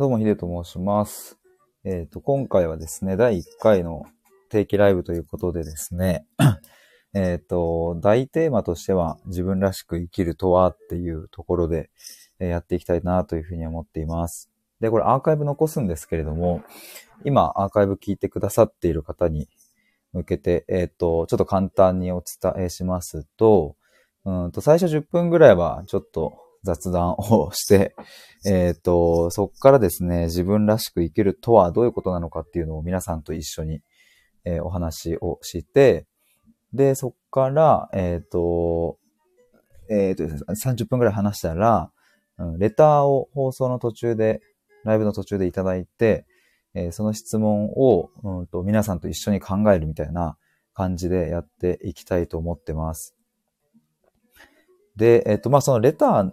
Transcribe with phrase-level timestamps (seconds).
[0.00, 1.38] どうも、ヒデと申します。
[1.84, 4.06] えっ、と、今回はですね、第1回の
[4.48, 6.24] 定期ライブということでですね、
[7.12, 11.90] えっと、大テーマとしては、自分らしく生きるとはっていうところで、
[12.38, 14.50] えやっていきたいなというふうに思っています。
[14.80, 16.62] で、これアーカイブ残すんですけれども、
[17.26, 19.50] 今アーカイブ聞いてくださっている方に
[20.14, 23.76] 向けて、えっ、と、ちょっと簡単にお伝えしますと、
[24.24, 27.94] うんと、最初10分ぐらいはちょっと雑談をして、
[28.46, 33.80] えっ、と、そこからですね、自分らしく生きるとはどういうことなのかっていうのを皆さんと一緒に、
[34.44, 36.06] えーお話をして、
[36.72, 38.98] で、そこから、えっ、と、
[39.90, 41.90] えっ、とですね、30分ぐらい話したら、
[42.38, 44.40] うんレターを放送の途中で、
[44.84, 46.26] ライブの途中でいただいて、
[46.74, 50.36] えーその質問を、うん、と皆さんと一緒に考えるみたいな
[50.72, 53.14] 感じでやっていきたいと思ってます。
[54.96, 56.30] で、えっ、と、まあ、そのレター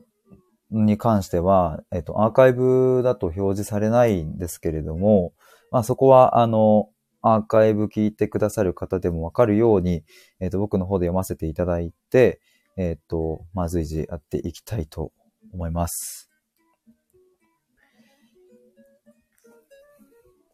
[0.72, 5.34] に関しては、えっ、と、アーカイブだと表示されないんですけれども、
[5.72, 6.90] まあ、そこは、あの、
[7.22, 10.04] アーカイブ聞いてくださる方でもわかるように、
[10.40, 12.40] えっ、と、僕の方で読ませていただいて、
[12.76, 15.12] えっ、と、まあ、随時やっていきたいと
[15.54, 16.30] 思います。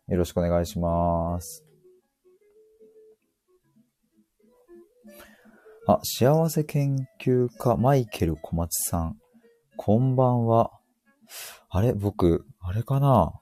[0.08, 1.64] よろしくお願いします。
[5.88, 9.23] あ、幸せ研究家マイケル小松さん。
[9.76, 10.72] こんばんは。
[11.70, 11.94] あれ？
[11.94, 13.34] 僕、あれかな？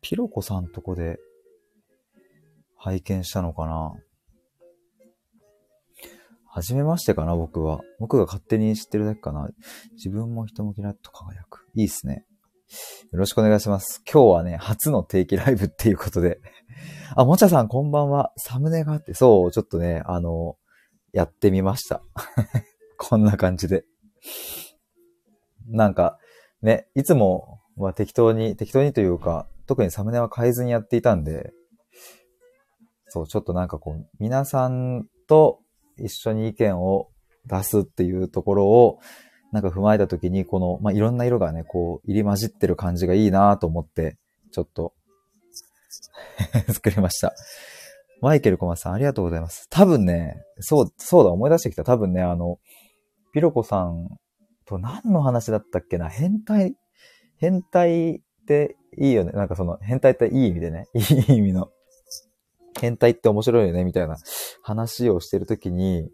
[0.00, 1.18] ピロコさんとこで
[2.76, 3.92] 拝見したのかな？
[6.46, 7.36] はじめましてかな？
[7.36, 7.80] 僕は。
[8.00, 9.48] 僕が勝手に知ってるだけかな？
[9.92, 11.66] 自分も人もキラッと輝く。
[11.74, 12.24] いいっすね。
[13.12, 14.02] よろしくお願いします。
[14.10, 16.40] 今日はね、初の定期ライブっていうことで。
[17.14, 18.32] あ、もちゃさんこんばんは。
[18.36, 20.56] サムネがあって、そう、ちょっとね、あの、
[21.12, 22.02] やってみました。
[22.98, 23.84] こんな感じで。
[25.68, 26.18] なんか、
[26.62, 31.52] ね、いつもは適当に、適当にというか、特にサムネは変えずにやっていたんで、
[33.08, 35.60] そう、ちょっとなんかこう、皆さんと
[35.98, 37.08] 一緒に意見を
[37.46, 38.98] 出すっていうところを、
[39.52, 44.18] なんか踏まえたときに、この、まあ、いろんな色がね、こう、入り混じってる感じがいいなと思って、
[44.52, 44.92] ちょっと、
[46.72, 47.34] 作りました。
[48.20, 49.66] マイケル小松さん、ありがとうございます。
[49.70, 51.84] 多分ね、そう、そうだ、思い出してきた。
[51.84, 52.58] 多分ね、あの、
[53.32, 54.18] ピロコさん
[54.68, 56.08] と何の話だったっけな？
[56.08, 56.76] 変態、
[57.36, 59.32] 変態っていいよね。
[59.32, 60.86] なんかその、変態っていい意味でね。
[60.94, 60.98] い
[61.32, 61.70] い意味の。
[62.80, 64.16] 変態って面白いよね、みたいな
[64.62, 66.10] 話をしてるときに、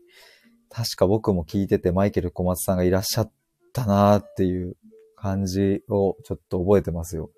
[0.70, 3.32] 確か僕も聞いててマイケル小松さんがいらっしゃっ
[3.72, 4.76] たなーっていう
[5.16, 7.30] 感じをちょっと覚えてますよ。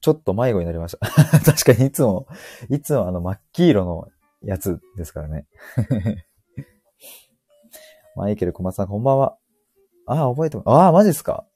[0.00, 1.06] ちょっと迷子になりました。
[1.44, 2.26] 確かにいつも、
[2.70, 4.08] いつもあの真っ黄色の
[4.42, 5.46] やつですからね。
[8.18, 9.38] マイケル小松さんこんばんは。
[10.06, 10.68] ああ、覚えてます。
[10.70, 11.46] ああ、マジっすか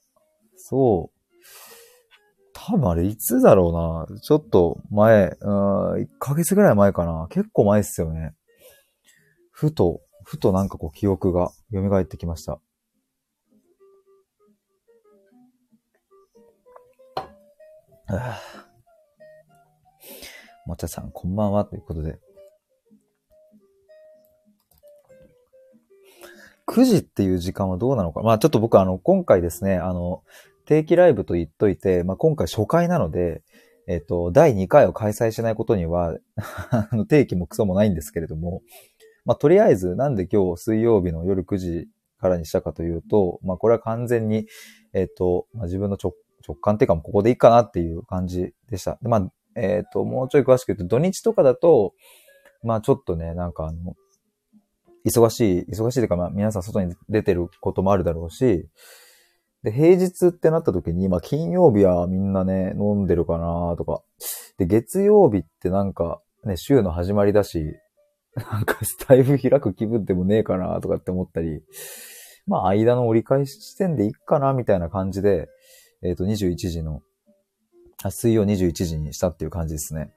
[0.55, 1.19] そう。
[2.53, 4.21] 多分あれいつだろうな。
[4.21, 7.27] ちょっと前、うん、1ヶ月ぐらい前かな。
[7.31, 8.37] 結構前っすよね。
[9.51, 12.61] ふと、ふとなんかこう記憶が蘇ってきました。
[18.07, 18.41] ああ
[20.67, 21.65] もちゃさん、こんばんは。
[21.65, 22.21] ということで。
[26.73, 28.23] 9時っていう時間はどうなのか。
[28.23, 30.23] まあちょっと僕あの、今回ですね、あの、
[30.65, 33.43] 定期ライブと言っといて、まあ今回初回なので、
[33.87, 36.17] えっと、第2回を開催しないことには、
[37.09, 38.63] 定期もクソもないんですけれども、
[39.27, 41.89] まあとりあえずなんで今日水曜日の夜9時
[42.19, 44.47] からにしたかというと、まあこれは完全に、
[44.95, 46.15] えっと、まあ自分の直
[46.57, 48.99] 感っていうかもうここでいいかなっていう感じでした。
[49.03, 51.93] まあ、えっと、もうちょい詳しく言うと、土日とかだと、
[52.63, 53.95] まあちょっとね、なんかあの、
[55.05, 58.69] 忙しい、忙しいというか、まあ皆さん外に出てることもあるだろうし、
[59.63, 64.03] で、平日ってなった時に、まあ金曜日はみんなね、飲んでるかなとか。
[64.59, 67.65] で、月曜日ってなんか、ね、週の始まりだし、
[68.35, 71.63] なんかスタイフ開く気分でもねえかなとかって思ったり、
[72.47, 75.49] まあ間の折り返し地点でいいかなみたいな感じで、
[76.03, 77.03] えっ、と、21時の、
[78.11, 80.13] 水曜21時にしたっていう感じですね。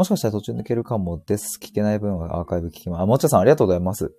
[0.00, 1.58] もしかしたら途中抜けるかもです。
[1.62, 3.02] 聞けない分はアーカイブ聞きます。
[3.02, 4.14] あ、もちゃさんありがとうございます。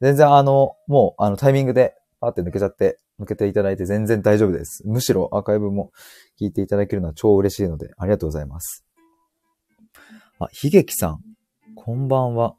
[0.00, 4.88] 全然あの、もうあのタイミングでパーって抜けちゃって、抜けていただいて全然大丈夫です。
[4.88, 5.90] むしろアーカイブも
[6.40, 8.86] 聞いていただけるのは超嬉しいので、ありがとうございます。
[10.38, 11.20] あ、ひげきさん、
[11.76, 12.54] こんばんは。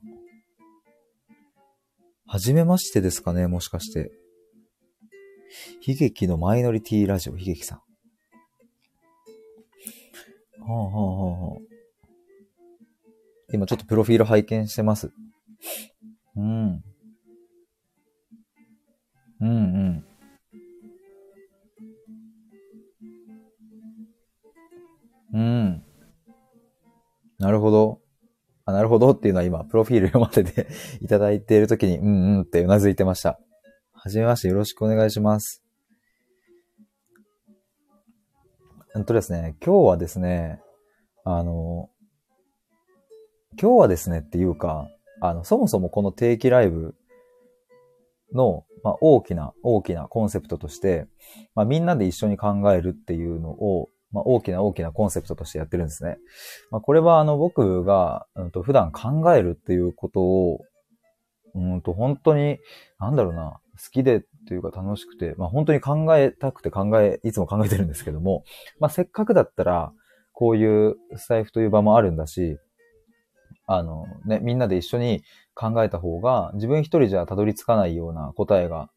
[2.27, 4.11] はじめましてですかね、もしかして。
[5.87, 7.79] 悲劇のマイノリティラジオ、悲劇さん。
[7.79, 7.83] は
[10.67, 11.68] あはあはあはあ。
[13.51, 15.11] 今ちょっとプロフィール拝見してます。
[16.35, 16.83] うん。
[19.41, 20.05] うんうん。
[25.33, 25.83] うん。
[27.37, 28.01] なるほど。
[28.65, 30.67] あ、なるほどっていうのは今、プロフィール読ませて
[31.01, 33.39] いただいているときに、うんうんってうなずいてました。
[33.93, 35.63] はじめまして、よろしくお願いします。
[38.93, 40.61] 本当とですね、今日はですね、
[41.23, 41.89] あの、
[43.57, 44.87] 今日はですねっていうか、
[45.21, 46.95] あの、そもそもこの定期ライブ
[48.33, 51.07] の、まあ、大きな、大きなコンセプトとして、
[51.55, 56.17] まあ、みんなで一緒に考えるっていうのを、まあ、大きな大きなコンセプトとしてやってるんですね。
[56.71, 60.59] まあ、これはあの僕が、うんと、普段考えるっていうことを、
[61.55, 62.59] うんと、本当に、
[62.99, 68.43] なんだろうな、好きでというか楽しくて、まあ本当に考えたくて考え、いつも考えてるんですけども、
[68.79, 69.91] まあせっかくだったら、
[70.33, 72.57] こういうスタイフという場もあるんだし、
[73.71, 75.23] あのね、みんなで一緒に
[75.53, 78.89] 考えた方が、自分一人じゃたどり着かないような答えが、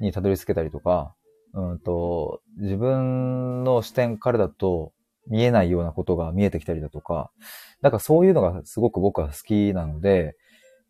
[0.00, 1.14] にたどり着けたりとか、
[1.54, 4.92] うんと、自分の視点からだと
[5.28, 7.30] 見えないようなことが見えてきたりだとか、
[7.82, 10.34] なんかそういうのがすごく僕は好きなので、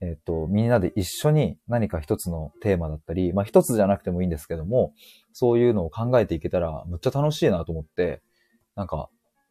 [0.00, 4.94] えっ、と、みんなで一緒に何か一つのテーマだったり、まあ一つじゃなくてもいいんですけども、
[5.34, 8.23] そういうのを考えていけたらむっちゃ楽しいなと思って、
[8.76, 9.11] なんか、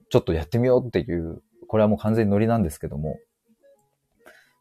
[0.10, 3.20] ちょっとやってみようっていう、これはもう完全にノリなんですけども、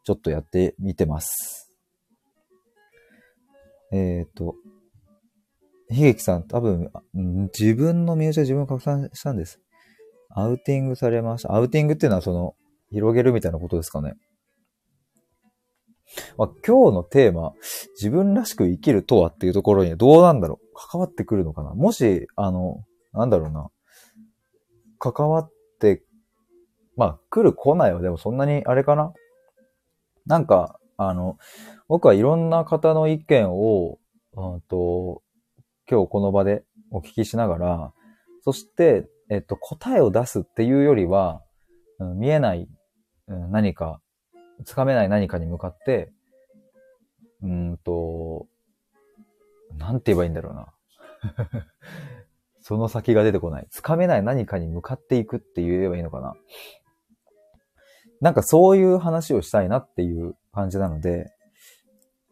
[0.09, 1.71] ちょっとやってみてます。
[3.93, 4.55] えっ、ー、と、
[5.91, 6.91] 悲劇さん、多分、
[7.59, 9.61] 自分の身内は自分を拡散したんです。
[10.31, 11.55] アウティングされました。
[11.55, 12.55] アウティングっていうのはその、
[12.91, 14.15] 広げるみたいなことですかね。
[16.39, 17.53] まあ、今日のテーマ、
[17.97, 22.83] 自分らしく生きるとはっていうところにどうなんだろう関わってくるのかなもし、あの、
[23.13, 23.69] なんだろうな。
[24.99, 26.03] 関わって、
[26.97, 29.13] まあ、来る来ないはでもそんなにあれかな
[30.29, 31.39] なんか、あの、
[31.89, 33.99] 僕はいろんな方の意見を、
[34.35, 35.23] うんと、
[35.91, 37.93] 今日この場でお聞きしながら、
[38.45, 41.43] そして、えっと、答えを出すっていうよりは、
[41.99, 42.69] うん、見えない、
[43.29, 44.03] うん、何か、
[44.65, 46.13] つかめない何かに向かって、
[47.43, 48.47] うんと、
[49.79, 50.75] なんて言えばいいんだろうな。
[52.61, 53.67] その先が出てこない。
[53.71, 56.35] つかめない何かに向かっていくって言えばいいのかな。
[58.21, 61.31] なんかそういう話をしたいなっていう感じなので、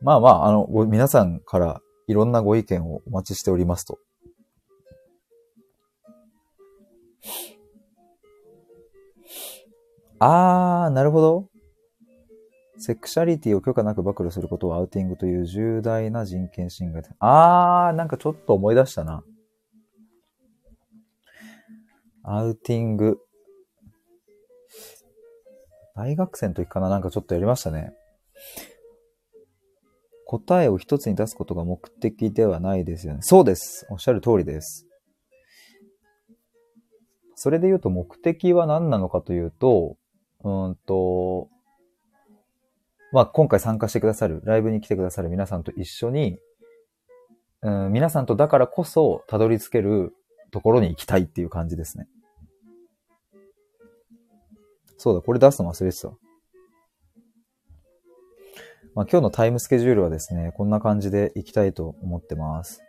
[0.03, 3.99] まあまあ、あの、皆さんからいろんなご意見をお待ちしておりますと。
[10.19, 11.49] あー、なるほど。
[12.79, 17.03] セクシャリティを許可なく暴露することをアウティングという重大な人権侵害。
[17.21, 19.23] あー、なんかちょっと思い出したな。
[22.23, 23.19] アウティング。
[25.97, 26.89] 大学生の時かな？
[26.91, 27.93] なんかちょっとやりましたね。
[30.27, 33.21] 答えを一つに出すことが目的ではないですよね。
[33.23, 33.87] そうです。
[33.91, 34.87] おっしゃる通りです。
[37.35, 39.97] それで言うと目的は何なのかというと、
[40.43, 41.49] うんと、
[43.13, 46.39] まあ、今回参加してくださる、ライブに来てくださる皆さんと一緒に、
[47.63, 50.13] うん、皆さんとだからこそたどり着ける
[50.51, 52.07] ところに行きたいっていう感じですね。
[54.97, 56.09] そうだ、これ出すの忘れてた。
[58.95, 62.83] まあ、今日のタイムスケジュールはですね、こんな感じで行きたいと思ってます。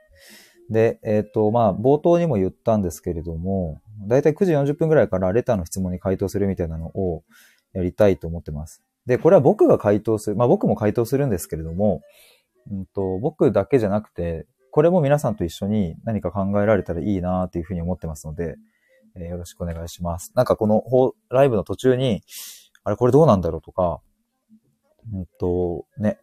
[0.69, 7.23] で、えっ、ー、と、まあ、冒頭にも言ったんですけれども、だいたい9時40分ぐらいからレターの質問に回答するみたいなのを
[7.73, 8.83] やりたいと思ってます。
[9.05, 12.01] で、これは僕が回答する、まあ僕も回答するんですけれども、
[12.69, 18.57] うんと、僕だけじゃなくて、これも皆さんと一緒に何か考えられたらいいなっていうふうに思ってますので、
[19.17, 20.31] えー、よろしくお願いします。
[20.35, 20.83] なんかこの
[21.29, 22.21] ライブの途中に、
[22.83, 23.99] あれこれどうなんだろうとか、
[25.13, 26.19] うんと、ね、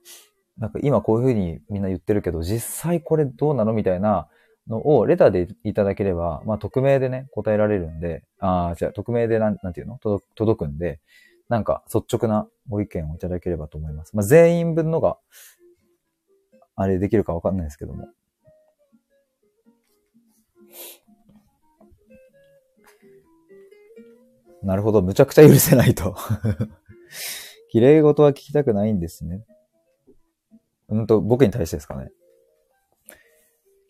[0.57, 4.29] なんか今こういうふうにみんな言ってるけど、実際これどうなのみたいな
[4.69, 9.99] のをレターでいただければ、まあ匿名でね、答えられるんで、ああ、じゃあ匿名でなん、なんていうの？
[9.99, 11.01] 届くんで、
[11.49, 14.17] なんか率直なご意見をいただければと思います。
[14.17, 15.19] まあ、全員分のが、
[16.77, 18.09] あれできるかわかんないですけども。
[24.65, 25.03] なるほど。
[25.03, 26.17] むちゃくちゃ許せないと
[27.71, 29.45] 綺麗事は聞きたくないんですね。
[30.89, 32.11] うんと、僕に対してですかね。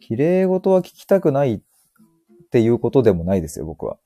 [0.00, 1.60] 綺麗事は聞きたくないっ
[2.50, 3.98] ていうことでもないですよ、僕は。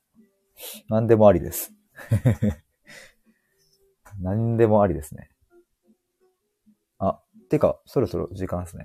[0.89, 1.73] 何でもありです
[4.21, 5.31] 何でもありですね。
[6.99, 8.85] あ、てか、そろそろ時間ですね。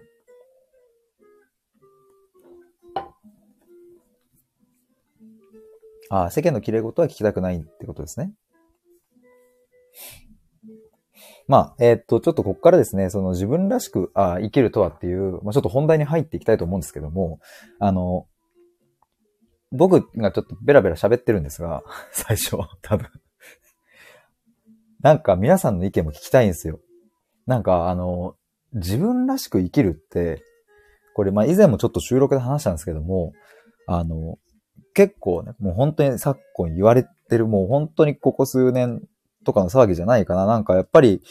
[6.14, 8.34] あ、世間の綺麗事は聞きたくないってことですね。
[11.48, 17.40] まあ、えー、っと、ちょっとここからですね、その自分らしくあ生きるとはっていう、まあ、ちょっと本題に入っていきたいと思うんですけども、
[17.80, 18.28] あの、
[19.72, 23.10] 僕がちょっとベラベラ喋ってるんですが、 最初、多分。
[25.02, 26.80] なんか皆さんの意見も聞きたいんですよ。
[27.46, 28.36] なんかあの、
[28.74, 30.42] 自分らしく生きるって、
[31.16, 33.34] これまあ以前もちょっと収録で話したんですけども、
[33.86, 34.38] あの、
[34.94, 39.02] 結構ね、もう本当に昨今言われてる、もう本当にここ数年
[39.46, 40.46] とかの騒ぎじゃないかな。
[40.46, 41.22] なんかやっぱり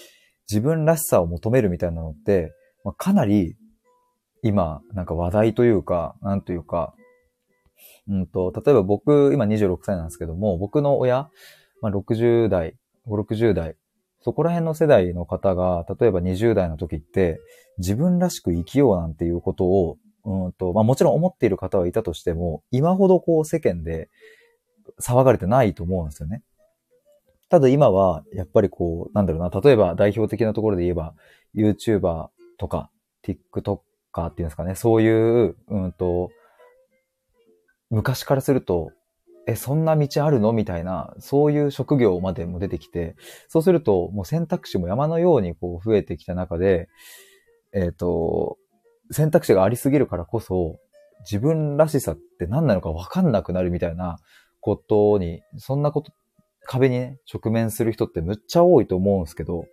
[0.50, 2.52] 自分らしさを求めるみたいなのって、
[2.84, 3.56] まあ、かなり
[4.42, 6.94] 今、なんか話題というか、なんというか、
[8.08, 11.28] うんと、例えば僕、今26歳なんですけども、僕の親、
[11.80, 12.74] まあ、60代、
[13.06, 13.76] 5、60代、
[14.20, 17.40] そこら辺の世代の方が、例えば20代の時って、
[17.78, 24.08] 自分らしく生きようなんていうことを、うんと、まあもちろん思っている方はいたとしても、今ほどこう世間で
[25.00, 26.42] 騒がれてないと思うんですよね。
[27.48, 31.14] ただ今は、やっぱりこう、なんだろうな、例えば代表的なところで言えば、
[31.54, 32.90] YouTuber とか、
[33.22, 33.78] TikToker
[34.28, 36.30] っていうんですかね、そういう、うんと、
[37.90, 38.92] 昔からすると、
[39.46, 40.52] え、そんな道あるの？
[40.52, 43.16] みたいな、そういう職業までも出てきて、
[43.48, 46.88] そうすると、もう選択肢も山のようにこう増えてきた中で、
[47.74, 48.56] えっ、ー、と、
[49.12, 50.78] 選択肢がありすぎるからこそ、
[51.20, 54.18] 自分らしさって何なのか分かんなくなるみたいな
[54.60, 56.12] ことに、そんなこと、
[56.64, 59.66] 壁にね、直面する人ってむっちゃ多いと思うんですけど、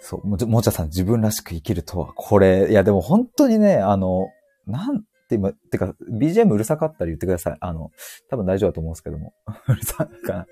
[0.00, 4.28] そう、ももちゃさん自分らしく生きるとは、これ、いやでも本当にね、あの、
[4.66, 7.56] なんて今、てか、BGM うるさかったら言ってください。
[7.60, 7.90] あの、
[8.28, 9.34] 多分大丈夫だと思うんですけども。
[9.68, 10.46] うるさかな。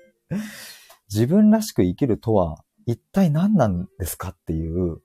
[1.11, 5.01] 自分らしく生きるとは、一体何なんですかっていう。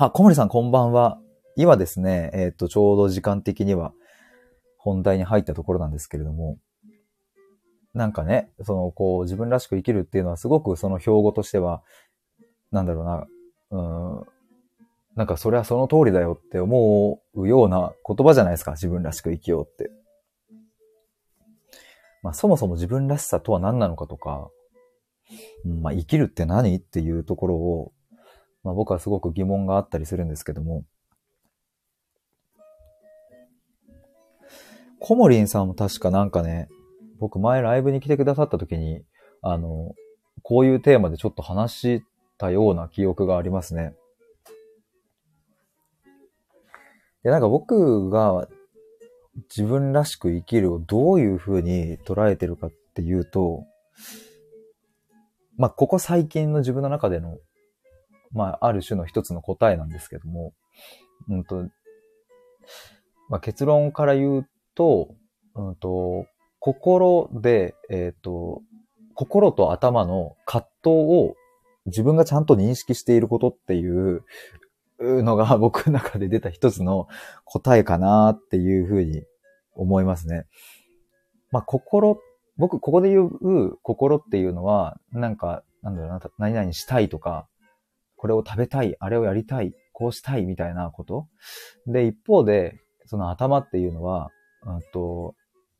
[0.00, 1.18] あ、小森さんこんばんは。
[1.56, 3.92] 今ですね、えっ、ー、と、ちょうど時間的には
[4.76, 6.56] 本題に入ったところなんですけれども、
[7.94, 11.82] なんかね、その、こう、自分らしく生きるっていうのはすごくその標語としては、
[12.70, 13.26] なんだろうな、
[13.70, 14.26] うん、
[15.16, 18.72] なんかそれはその通りだよって思うような言葉じゃないですか。
[18.72, 19.90] 自分らしく生きようって。
[22.22, 24.48] まあそもそも自分らしさとは何なのかとか、
[25.64, 27.92] うん、まあ生きるって何っていうところを、
[28.68, 30.84] まあ僕はすごく疑問があったりするんですけども、
[35.00, 36.68] コモリンさんも確かなんかね、
[37.18, 39.02] 僕前ライブに来てくださった時に、
[39.40, 39.94] あの、
[40.42, 42.02] こういうテーマでちょっと話し
[42.36, 43.94] たような記憶がありますね。
[47.22, 48.48] で、なんか僕が
[49.48, 53.64] 自分らしく生きるをどういうふうに捉えてるかっていうと、
[55.56, 57.38] まあ、ここ最近の自分の中での、
[58.32, 60.52] まあ、ある種の一つの答えなんですけども、
[61.28, 61.68] うんと、
[63.28, 65.14] まあ、結論から言うと、
[65.54, 66.26] うんと、
[66.60, 68.62] 心で、えっ、ー、と、
[69.14, 71.34] 心と頭の葛藤を
[71.86, 74.22] 自分がちゃんと認識していることっていう
[75.00, 77.08] のが 僕の中で出た一つの
[77.44, 79.24] 答えかなっていうふうに
[79.74, 80.46] 思いますね。
[81.50, 82.20] まあ、心、
[82.56, 87.48] 僕、ここで言う心っていうのは、なんか、なんだろうな、何々したいとか、
[88.18, 91.28] これを食べたい、あれをやりたい、こうしたいみたいなこと？
[91.86, 94.30] で、一方で、その頭っていうのは、
[94.66, 95.34] うんと、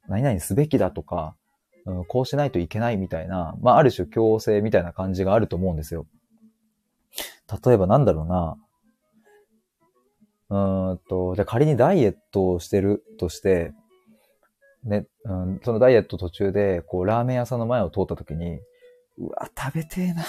[0.08, 1.36] 何々すべきだとか、
[1.84, 6.06] うん、こうしないといけないみたいな、まあ、ある種強制みたいな感じがあると思うんですよ。
[7.64, 8.56] 例えばなんだろうな、
[10.90, 13.72] うんと、じゃ仮にダイエットをしてるとして、
[14.84, 18.60] ね、うん、そのダイエット途中で、こう、ラーメン屋さんの前を通った時に、
[19.18, 20.22] うわ、食べてえな。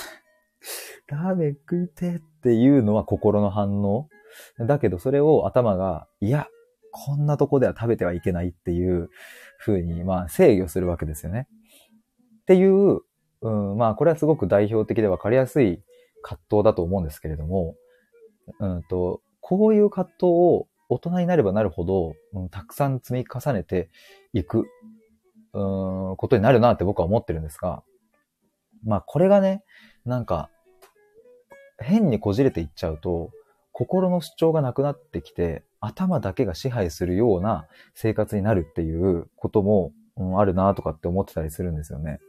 [1.08, 4.08] ラーメン食いてっていうのは心の反応？
[4.60, 6.48] だけど、それを頭が、いや、
[6.92, 9.10] こんなとこでは食べてはいけないっていう
[9.60, 11.48] 風に、まあ、制御するわけですよね。
[12.42, 13.02] っていう、
[13.42, 15.82] うん、まあ、これはすごく代表的で分かりやすい
[16.22, 17.76] 葛藤だと思うんですけれども、
[18.60, 23.90] うんと、こういう葛藤を大人になればなるほど、うん、たくさん積み重ねて
[24.34, 24.66] いく、
[25.54, 27.84] うん、ことになるなって僕は思ってるんですが、
[28.84, 29.64] まあこれがね、
[30.10, 30.50] なんか、
[31.80, 33.32] 変にこじれていっちゃうと、
[33.72, 42.20] 心の主張がなくなってきて、頭だけが支配するような生活になるっていうことも、うん、あるなとかって思ってたりするんですよね。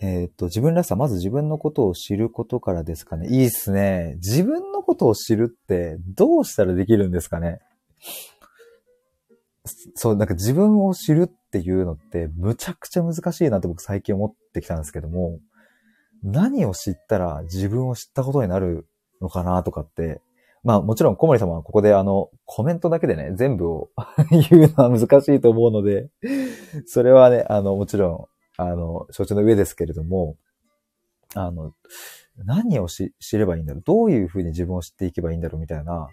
[0.00, 3.28] えっ、と、自分らしさ、まず自分のことを知ることからですかね。
[3.28, 4.14] いいっすね。
[4.16, 7.60] 自分のことを知るってどうしたらできるんですかね。
[9.94, 15.38] そう、なんか自分を知るっていうのってむちゃくちゃ難しいなって僕最近思ってきたんですけども、
[16.22, 18.86] 何を知ったら自分を知ったことになる
[19.20, 20.22] のかなとかって、
[20.64, 23.90] まあもちろん小森様はここであのコメントだけでね、全部を
[24.50, 26.08] 言うのは難しいと思うので、
[26.86, 30.36] それはね、あのもちろんあの、承知の上ですけれども、
[31.34, 31.74] あの、
[32.36, 36.08] 何をし知ればいいんだろうどういうふうに自分を知っていけばいいんだろうみたいな、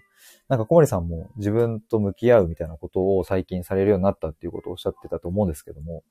[0.48, 6.02] なんか小森さんも自分と向き合うみたいなことを最近されるようになったっていうことをおっしゃってたと思うんですけども、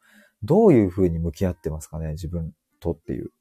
[0.43, 3.31] どういうふうに向き合ってますかね自分とっていう。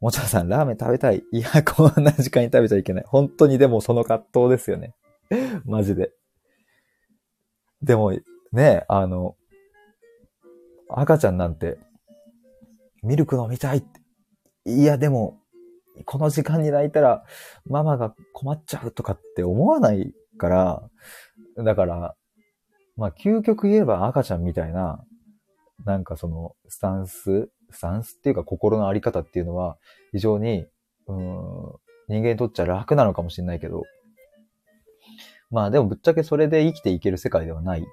[0.00, 1.22] もちろんさん、ラーメン食べたい。
[1.30, 3.04] いや、こんな時間に食べちゃいけない。
[3.06, 4.94] 本当にでもその葛藤ですよね。
[5.64, 6.12] マジで。
[7.82, 8.12] でも、
[8.52, 9.36] ね、あの、
[10.88, 11.78] 赤ちゃんなんて、
[13.02, 14.00] ミルク飲みたいって。
[14.64, 15.39] いや、でも、
[16.04, 17.24] この時間に泣いたら、
[17.66, 20.90] ママが困っちゃうとかって思わないから、
[21.56, 22.14] だから、
[22.96, 25.04] まあ、究極言えば赤ちゃんみたいな、
[25.84, 29.78] なんかその、スタンス、スタンスっていうか心のあり方っていうのは、
[30.12, 30.66] 非常に、
[31.06, 31.16] うん、
[32.08, 33.84] 人間にとっちゃ楽なのかもしれないけど、
[35.50, 37.86] まあでもぶっちゃけそれで生きていける世界ではない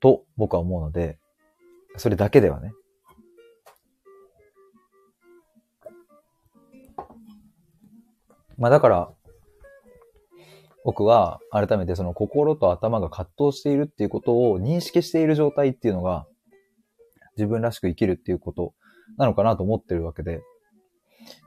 [0.00, 1.18] と僕は思うので、
[1.96, 2.72] それだけではね。
[8.60, 9.10] まあだから、
[10.84, 16.26] 僕は改めてその心と頭が葛藤しているっていうことを認識している状態っていうのが
[17.36, 18.72] 自分らしく生きるっていうこと
[19.18, 20.42] なのかなと思ってるわけで、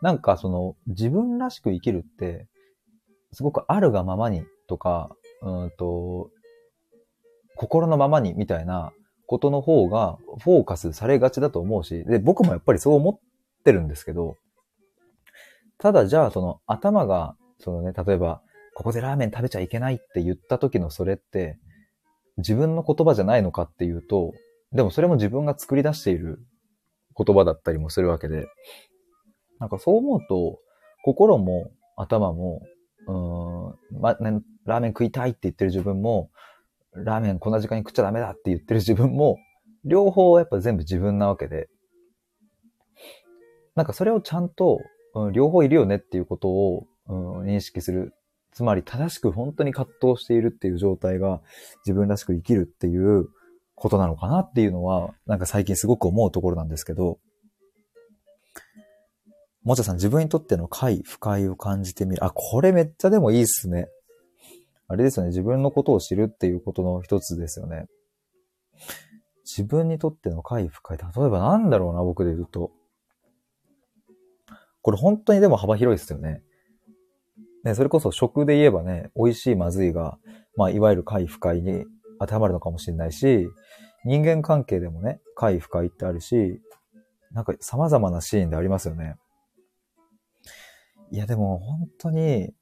[0.01, 2.47] なんかその自分らしく生きるって
[3.31, 5.09] すごくあるがままにとか、
[5.41, 6.29] うんと、
[7.55, 8.91] 心のままにみたいな
[9.27, 13.19] ことの方がフォーカスされがちだと思うし、で、僕もやっぱりそう思っ
[13.63, 14.37] てるんですけど、
[15.83, 18.41] ただじゃあその頭が、そのね、例えば、
[18.73, 21.59] ここでラーメン食べちゃいけないって言った時のそれって、
[22.37, 24.31] 自分の言葉じゃないのかっていうと、
[24.71, 26.39] でもそれも自分が作り出している
[27.17, 28.47] 言葉だったりもするわけで、
[29.59, 30.57] なんかそう思うと、
[31.03, 32.61] 心も頭も、
[33.91, 36.29] うん、ま、ね、ラーメン食いたいって言ってる自分も、
[36.93, 39.37] ラーメンこんな時間に食っちゃダメだって言ってる自分も、
[39.83, 41.67] 両方やっぱ全部自分なわけで、
[43.75, 44.79] なんかそれをちゃんと、
[45.13, 48.13] うん、両方いるよねっていうことを、うん、認識する。
[48.51, 51.41] つまり正しく本当に葛藤しているっていう状態が
[51.85, 53.27] 自分らしく生きるっていう
[53.75, 57.19] ことなのかなっていうのは、なんか最近すごく思うところなんですけど、
[59.63, 62.23] もちゃさん自分にとっての快、不快を感じてみる。
[62.23, 63.87] あ、これめっちゃでもいいっすね。
[64.87, 65.29] あれですよね。
[65.29, 67.85] 自分のことを知るっていうことの一つですよね。
[69.45, 70.97] 自分にとっての快、不快。
[70.97, 72.71] 例えばなんだろうな、僕で言うと。
[74.83, 76.43] これ本当にでも幅広いですよね。
[77.63, 80.19] ね、それこそ食で言えばね、美味しい、まずいが、
[80.57, 81.85] まあ、いわゆる快、不快に
[82.19, 83.47] 当てはまるのかもしれないし、
[84.03, 86.61] 人間関係でもね、快、不快ってあるし、
[87.31, 89.15] なんか様々なシーンでありますよね。
[91.11, 92.53] いや、でも本当に、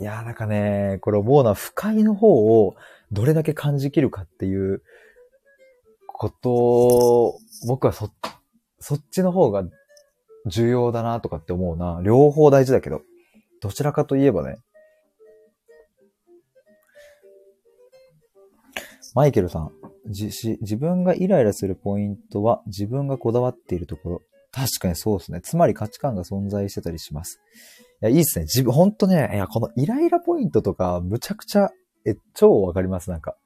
[0.00, 2.74] いや、なんかね、これ思うのは不快の方を
[3.12, 4.82] どれだけ感じきるかっていう
[6.08, 8.10] ことを、僕はそ、
[8.80, 9.62] そっちの方が
[10.46, 12.00] 重要だなとかって思うな。
[12.02, 13.02] 両方大事だけど。
[13.60, 14.58] どちらかといえばね。
[19.14, 19.70] マイケルさん、
[20.06, 24.20] 自自分がイライラするポイントは自分がこだわっているところ。
[24.50, 25.40] 確かにそうですね。
[25.40, 27.40] つまり価値観が存在してたりします。
[28.02, 28.44] いや、いいっすね。
[28.44, 31.70] 自分、ほんとね、いや、このイライラポイントとか、むちゃくちゃ、
[32.06, 33.36] え、超わかります、なんか。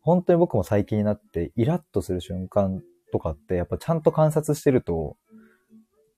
[0.00, 5.16] 本当に僕も最近になって、イラッとする瞬間とかって、やっぱちゃんと観察してると、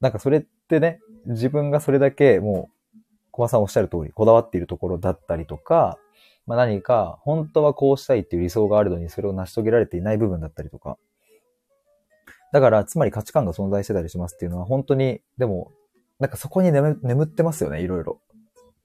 [0.00, 2.98] なんかそれってね、自分がそれだけもう、
[3.30, 5.98] 小葉さんおっしゃる通り、こだわっているところだったりとか、
[6.46, 10.96] まあ何か、本当はこうしたいっていう理想があるのに、それを成し遂げられていない部分だったりとか、
[12.52, 15.72] だから、つまり価値観が存在してたりしますっていうのは、本当に、でも、
[16.18, 18.20] なんかそこに眠眠ってますよね、いろいろ。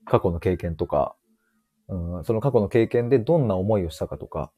[0.05, 1.15] 過去の経験とか、
[1.87, 4.51] うん、その過去の経験でどんな思いをしたかとか、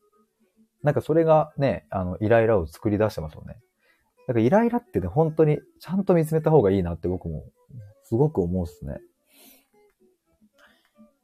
[0.84, 3.60] なんかそれがね、あの、イライラを作り出してますよね。
[4.28, 7.44] だかイライラってね、本当にちゃんと見つめた方がいいなって僕も
[8.04, 9.00] すごく思うっすね。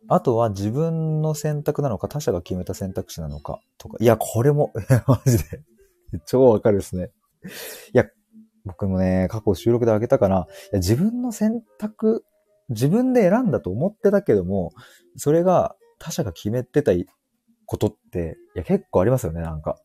[0.07, 3.97] あとは自分の選択なのか他者が決めた選択肢なのかとか。
[3.99, 4.73] いや、これも、
[5.07, 5.61] マジで。
[6.25, 7.11] 超わかるですね。
[7.93, 8.05] いや、
[8.65, 10.47] 僕もね、過去収録であげたかな。
[10.73, 12.25] いや自分の選択、
[12.69, 14.71] 自分で選んだと思ってたけども、
[15.15, 16.91] それが他者が決めてた
[17.65, 19.77] ことって、いや、結構ありますよね、なんか。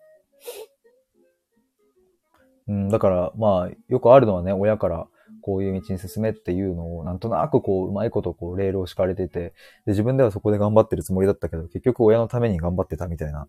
[2.69, 5.07] うん、だから、まあ、よくあるのはね、親から
[5.41, 9.53] こういう道に進めっていうのを、なんとなくこう、うまいことこう、レールを敷かれてて、で、
[9.93, 13.47] 自分ではそこで頑張ってるつもりだったけど、結局親のために頑張ってたみたいな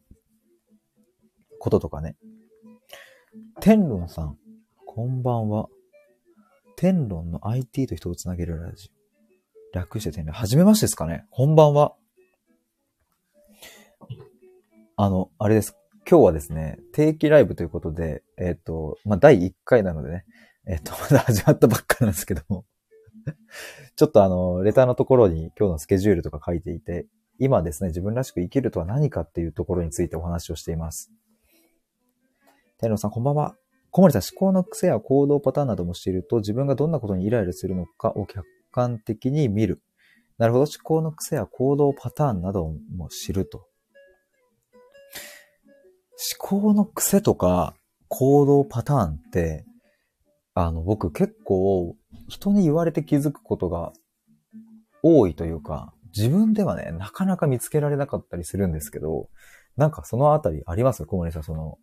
[1.60, 2.16] こととかね。
[3.60, 4.38] 天論さん、
[4.86, 5.68] こんばんは。
[6.76, 8.92] 天論の IT と人をつなげるラジ
[9.74, 9.76] オ。
[9.76, 10.34] 略して天論。
[10.34, 11.96] はじめましてですかねこんばんは。
[14.96, 15.76] あの、あれです。
[16.10, 20.24] 今日はですね、定期ライブということで、えっ、ー、と、まあ、第1回なのでね、
[20.66, 22.66] えっと、 まだ始まったばっかなんですけども
[23.98, 27.08] ちょっとあの、レターのところに今日のスケジュールとか書いていて、
[27.40, 31.12] 今ですね、自分らしく生きるとは何かっていうところについてお話をしています。
[32.78, 33.58] 天皇さん、こんばんは。
[33.92, 39.82] 小森さん、思考の癖や行動パターンなども知ると、自分がどんなことにイライラするのかを客観的に見る。
[40.38, 40.64] なるほど。
[40.64, 42.66] 思考の癖や行動パターンなど
[42.96, 43.68] も知ると。
[46.40, 47.76] 思考の癖とか
[48.08, 49.66] 行動パターンって、
[50.54, 51.96] あの、僕結構
[52.28, 53.94] 人に言われて気づくことが
[55.04, 59.30] 多いというか、自分ではね、なかなか見つけられなかったりするんですけど、
[59.76, 61.06] なんかそのあたりあります？
[61.06, 61.78] 小森さん、その、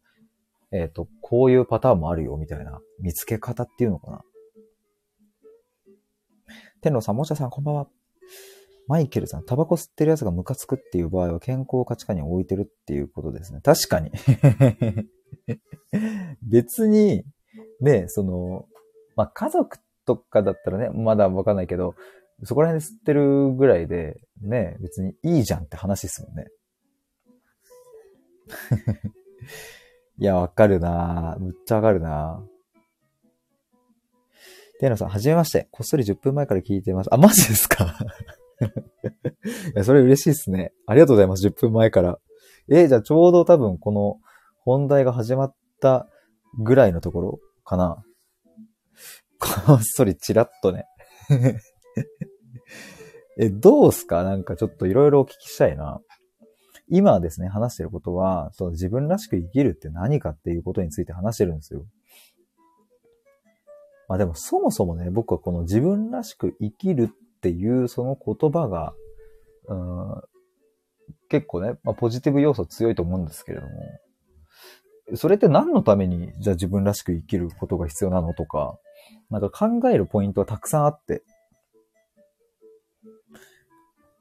[0.72, 4.22] えっ、ー、と、こういうパターンもあるよ、みたいな、見つけ方っていうのかな？
[6.80, 7.86] 天皇さん、もちゃさん、こんばんは。
[8.86, 13.60] マイケルさん、タバコ吸ってるやつがムカつくっていう場合は健康価値観に置いてるっていうことですね。
[13.62, 14.10] 確かに。
[16.42, 17.24] 別に、
[17.80, 18.66] ね、その、
[19.16, 21.94] まあ、家族とかだったらね、まだわかんないけど、
[22.42, 26.46] そこら辺で吸ってるぐらいで、ね、別にいいじゃんって話ですもんね。
[30.18, 32.44] いや、わかるなむっちゃわかるな
[34.80, 35.68] テイナさん、はじめまして。
[35.70, 37.14] こっそり10分前から聞いてます。
[37.14, 37.96] あ、マジですか？
[38.60, 38.66] い
[39.74, 40.72] や、それ嬉しいっすね。
[40.86, 41.46] ありがとうございます。
[41.46, 42.18] 10分前から。
[42.70, 44.16] えじゃあちょうど多分この
[44.60, 46.08] 本題が始まった
[46.58, 48.02] ぐらいのところかな。
[49.38, 50.86] こっそりチラッとね
[53.38, 54.22] え、どうすか？
[54.22, 56.00] なんかちょっといろいろお聞きしたいな。
[56.88, 61.84] 今ですね、話してることは、その自分らしく生きるって何かっていうことについて話してるんですよ。
[64.08, 67.10] まあでもそもそもね、僕はこの自分らしく生きる
[67.44, 68.94] っていうその言葉が、
[69.68, 70.22] うん、
[71.28, 78.78] 結構ね、まあ、ポジティブ要素強いと思うんですけれども、それって何のために、じゃあ自分らしく生きることが必要なのとか、
[79.28, 81.22] なんか考えるポイントはたくさんあって、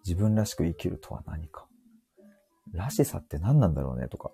[0.05, 1.65] 自分らしく生きるとは何か。
[2.73, 4.31] らしさって何なんだろうねとか。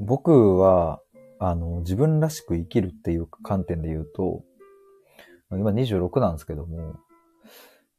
[0.00, 1.00] 僕は、
[1.38, 4.42] あの、自分らしく生きるっていう観点で言うと、
[5.52, 6.96] 今26なんですけども、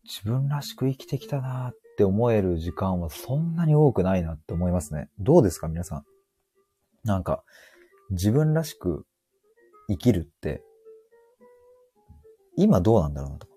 [0.04, 5.10] 自分らしく生きてきたなっって思える時間はそんなに多くないなって思いますね。
[5.20, 6.06] どうですか皆さん？
[7.04, 7.44] なんか、
[8.10, 9.06] 自分らしく
[9.88, 10.64] 生きるって、
[12.58, 13.54] 今どうなんだろうなとか。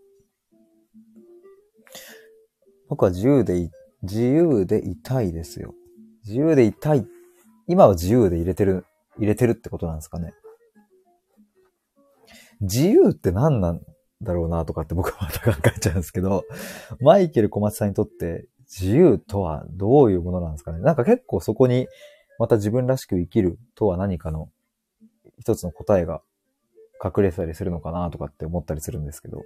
[2.88, 3.70] 僕は自由で、
[4.02, 5.74] 自由でいたいですよ。
[6.24, 7.04] 自由でいたいっ。
[7.66, 8.84] 今は自由で入れてる、
[9.18, 10.34] 入れてるってことなんですかね。
[12.60, 13.80] 自由って何なん
[14.22, 16.44] だろうなとかって僕はまた考えちゃうんですけど、
[17.00, 20.80] マイケル小松さんにとって自由とはどういうものなんですかね。
[20.80, 21.88] なんか結構そこに
[22.38, 24.50] また自分らしく生きるとは何かの
[25.38, 26.22] 一つの答えが
[27.04, 29.42] 隠れたりするのかなとかって思ったりするんですけど。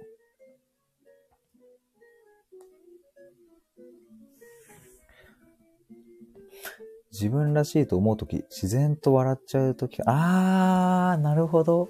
[7.19, 11.89] 自分らしいと思うとき、自然と笑っちゃうとき、あー、なるほど。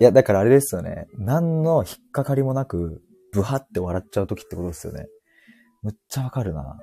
[0.00, 1.06] いや、だからあれですよね。
[1.16, 5.06] 何の引っかかりもなく、ブハって笑っちゃう時ってことですよね。
[5.82, 6.78] むっちゃわかるな。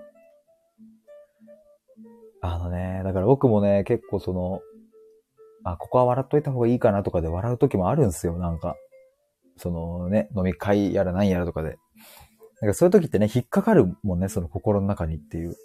[2.42, 4.62] あのね、だから僕もね、結構その、
[5.66, 8.76] あ、ここは笑っといた方がいいかなとかで笑う時もあるんですよ、なんか。
[9.58, 11.78] そのね、飲み会やら何やらとかで。
[12.62, 15.56] なんかそういう時ってね、引っかかるもんね、その心の中にっていう。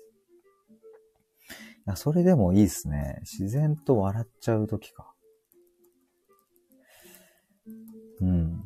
[1.87, 3.19] や、それでもいいっすね。
[3.23, 5.13] 自然と笑っちゃう時か。
[8.21, 8.65] うん。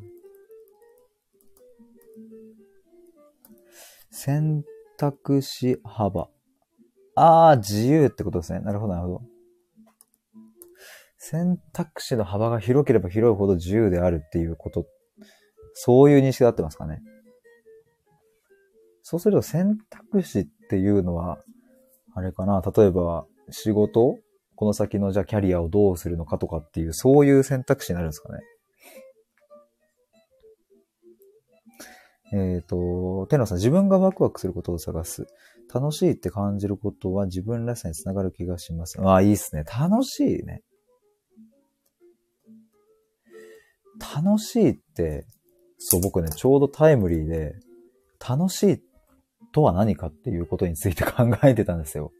[4.11, 4.63] 選
[4.97, 6.29] 択肢幅。
[7.15, 8.59] ああ、自由ってことですね。
[8.59, 9.21] なるほど、なるほど。
[11.17, 14.85] 選択肢の幅が広ければ広いほど自由であるっていうこと、
[15.73, 17.01] そういう認識で合ってますかね。
[19.01, 21.39] そうすると選択肢っていうのは、
[22.17, 24.17] あれかな、例えば仕事？
[24.55, 28.39] この先のじゃあキャリアをどうするのかとかっていう、そういう選択肢になるんですかね。
[32.33, 35.27] えっ、ー、と、天野さん、自分がワクワクすることを探す。
[35.71, 38.99] 楽しいって感じることは自分らしさにつながる気がします。
[38.99, 39.63] ああ、いいっすね。
[39.63, 40.63] 楽しいね。
[44.15, 45.27] 楽しいって、
[45.77, 47.53] そう、僕ね、ちょうどタイムリーで、
[48.27, 48.79] 楽しいっ
[49.57, 52.11] とは何かっていうことについて 考えてたんですよ。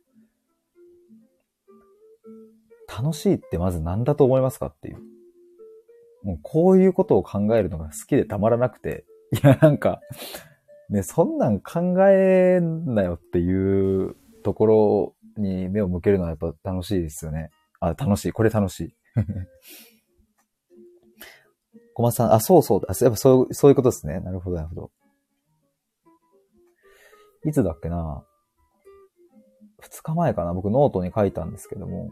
[2.88, 4.98] 楽しいってまず何だと思いますかっていう。
[6.24, 10.02] もうこういうことを考えるのが好きでたまらなくて、いや、なんか、
[10.90, 17.52] ね、そんなん考えんなよっていうところに目を向けるのはやっぱ楽しいですよね。
[17.80, 18.32] あ、楽しい。
[18.32, 18.96] これ楽しい。
[21.94, 22.82] 小松さん、あ、そうそう。
[22.88, 24.22] あ、やっぱそう、そういうことですね。
[24.22, 24.92] なるほど、なるほど。
[27.48, 28.24] いつだっけな？
[29.80, 30.54] 二日前かな？
[30.54, 32.12] 僕ノートに書いたんですけども、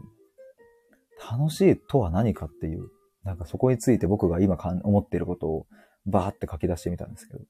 [1.30, 2.88] 楽しいとは何かっていう、
[3.22, 5.66] なんかそこについて僕が今かん思っていることを
[6.06, 7.40] バーって書き出してみたんですけど。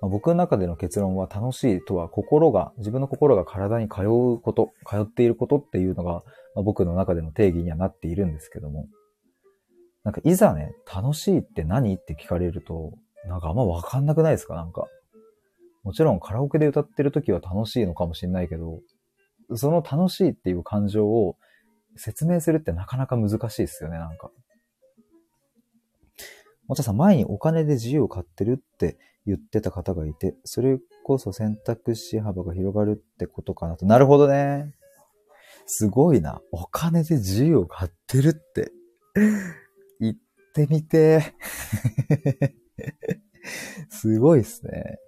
[0.00, 6.22] まあ、僕の中での結論は楽しいとは心が、自分の心が体に通うこと、通っていることっていうのが、
[6.54, 8.86] まあ、僕の中での定義にはなっているんですけども、
[10.04, 11.94] なんかいざね、楽しいって何？
[11.96, 12.92] って聞かれると、
[13.26, 14.54] なんかあんまわかんなくないですか？
[14.54, 14.86] なんか。
[15.84, 18.80] もちろんカラオケで歌ってる時は楽しいのかもしれないけど、
[19.54, 21.36] その楽しいっていう感情を
[21.96, 24.30] 説明するってなかなか難しいですよね、なんか。
[26.66, 33.86] もちゃさん、前にお金で自由を買ってるって言ってた方がいて、それこそ選択肢幅が広がるってことかなと。
[33.86, 34.74] なるほどね。
[35.64, 36.42] すごいな。
[36.52, 38.70] お金で自由を買ってるって。
[40.00, 40.14] 言っ
[40.54, 41.22] てみて。
[43.90, 44.98] すごいっすね。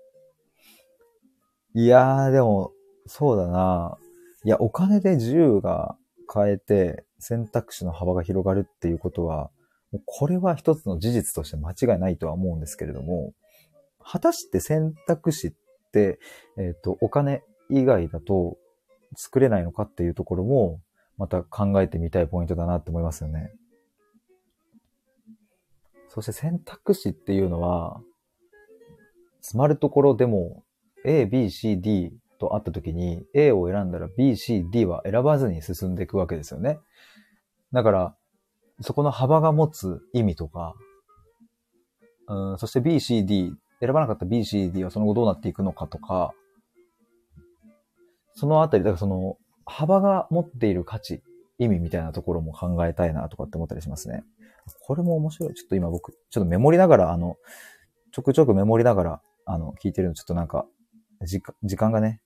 [1.75, 2.73] いやー、でも、
[3.07, 3.99] そうだな。
[4.45, 5.97] いや、お金で自由が
[6.33, 9.51] 変えて選択肢の幅が広がるっていうことは、
[10.07, 13.33] これは一つの事実として間違いないとは思うんですけれども、
[14.03, 15.53] 果たして選択肢っ
[15.93, 16.19] て、
[16.57, 18.57] えっ、ー、と、お金以外だと
[19.17, 20.81] 作れないのかっていうところも、
[21.19, 23.53] また考えてみたいポイントだなって思いますよね。
[26.11, 28.01] そして選択肢っていうのは、
[29.41, 30.65] 詰まるところでも
[31.05, 36.79] A、B、C、D とあった時に A を選んだら B、C、D は選ばずに進んでいくわけですよね。
[37.73, 38.17] だから、
[38.81, 40.75] そこの幅が持つ意味とか、
[42.27, 46.33] うん、そして B、C、D 選ばなかった B、C、D はその後どうなっていくのかとか、
[48.35, 51.23] そのあたり、だからその、幅が持っている価値、
[51.59, 54.25] 意味みたいなところも考えたいなとかって思ったりしますね。
[54.81, 55.55] これも面白い。
[55.55, 57.37] ちょっと今僕、ちょっとメモりながら、あの、
[58.13, 60.67] ちょくちょくメモりながら、あの、聞いてるの、ちょっとなんか、
[61.23, 62.21] 時間、時間がね、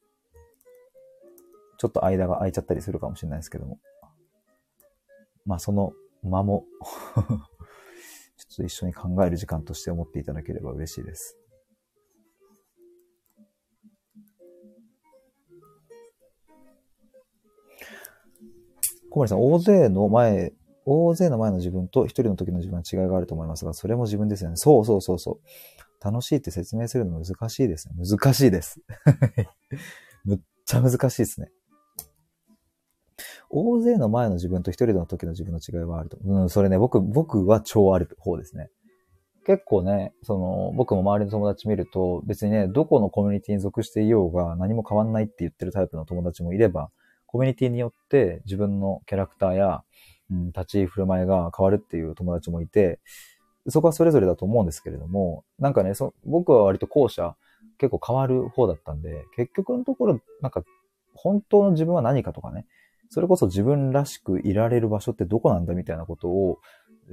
[1.79, 3.79] ちょっと間が空いちゃったりするかもしれないですけども。
[5.45, 11.39] まあ、その間も ちょっと一緒に考える時間として思っていただければ嬉しいです。
[19.11, 20.53] 小森さん、大勢の前、
[20.87, 24.57] 大勢の前の自分と一人の時の自分は違いがあると思いますが、それも自分ですよね。
[24.57, 26.05] そうそうそうそう。
[26.05, 27.95] 楽しいって説明するの難しいですね。
[27.97, 28.81] 難しいです。
[30.25, 31.51] むっちゃ難しいですね。
[33.49, 36.19] 大勢の前の自分と一人の時の自分の違いはあると。
[36.23, 38.71] うん、それね、僕、僕は超ある方ですね。
[39.47, 46.91] 結構ね、その、僕も周りの友達見ると、別にね、どこのコミュニティに属していようが何も変わんないって言ってるタイプの友達もいれば、
[47.27, 49.85] コミュニティによって自分のキャラクターや、
[50.31, 53.01] うん、立ち振る舞いが変わるっていう友達もいて、
[53.69, 57.37] そこはそれぞれだと思うんですけれども、なんかね、そ僕は割と後者
[57.79, 60.63] 結構変わる方だったんで、結局のところ、なんか
[61.15, 62.67] 本当の自分は何かとかね、
[63.09, 66.59] それこそ自分らしくいられる場所ってどこなんだみたいなことを、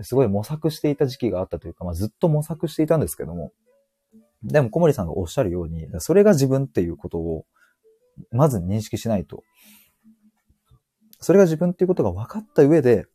[0.02, 3.52] すごい模索していた時期があったというか、まあ、ずっと模索していたんですけども、
[4.44, 7.46] でも小森さんがおっしゃるように、それが自分っていうことを、
[8.32, 9.44] まず認識しないと、
[11.22, 13.06] それが自分っていうことが分かった上で、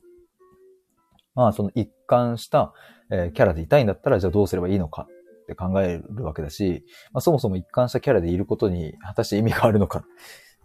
[1.35, 2.73] まあその一貫した、
[3.11, 5.07] え、キャラでいたいんだったらじゃあどうすればいいのか
[5.42, 10.05] って考えるわけだし、まあそもそも一貫したキャラでいることに果たして意味があるのか、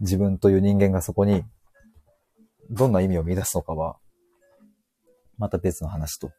[0.00, 1.42] 自分という人間がそこに
[2.70, 3.96] どんな意味を見出すのかは、
[5.36, 6.30] また別の話と。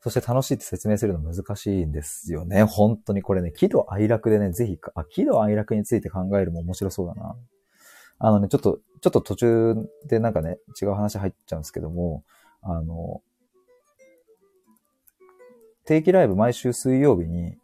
[0.00, 2.64] そして楽しいって説明するの難しいんですよね。
[2.64, 7.36] 本当にこれね、喜怒哀楽でね、ぜひ、あ、喜怒哀楽について考えるも面白そうだな。
[8.24, 9.74] あのね、ちょっと、ちょっと途中
[10.06, 12.22] でなんかね、違う話入っちゃうんですけども、
[12.62, 13.20] あの、
[15.84, 17.56] 定期ライブ毎週水曜日に、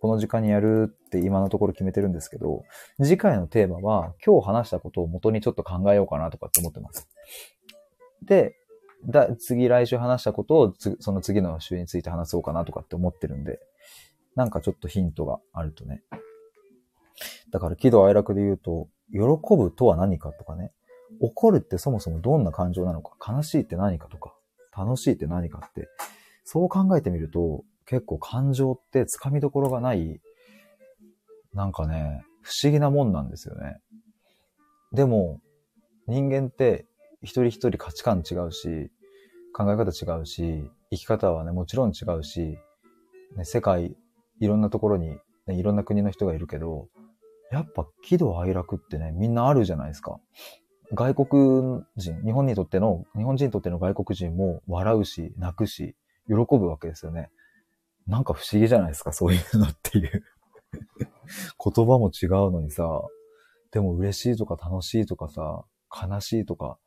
[0.00, 2.62] この時間にやるって今のところ決めてるんですけど、
[3.02, 7.08] 次回のテーマは今日話したことを元にちょっと考えようかなとかって思ってます。
[8.22, 8.54] で、
[9.08, 13.58] だ次来週話したことをその次の週について話そうかなとかって思ってるんで、
[14.36, 16.04] なんかちょっとヒントがあるとね。
[17.50, 20.72] だから喜怒哀楽で言うと、喜ぶとは何かとかね、
[21.20, 24.34] 怒るってそもそもどんな感情なのか、悲しいって何かとか、
[24.76, 25.88] 楽しいって何かって、
[26.44, 30.20] そう考えてみると、結構感情って掴みどころがない、
[31.52, 33.78] なんかね、不思議なもんなんですよね。
[34.92, 35.40] でも、
[36.06, 36.86] 人間って
[37.22, 38.90] 一人一人価値観違うし、
[39.52, 42.58] 考え方違うし、生き方はね、もちろん違うし、
[43.36, 43.96] ね、世界、
[44.40, 46.88] いろんなところに、ね、いろんな国の人がいるけど、
[47.50, 50.20] やっぱ喜怒哀楽ってね、みんなあるじゃないですか。
[50.92, 55.94] 外国人、日本にとっての、日本人にとっての外国人も笑うし、泣くし、
[56.26, 57.30] 喜ぶわけですよね。
[58.06, 60.24] なんか不思議じゃないですか、そういうのっていう
[61.64, 63.02] 言葉も違うのにさ、
[63.70, 65.64] でも嬉しいとか楽しいとかさ、
[66.08, 66.78] 悲しいとか、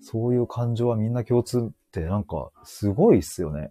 [0.00, 3.70] そういう感情はみんな共通ってなんかすごいっすよね。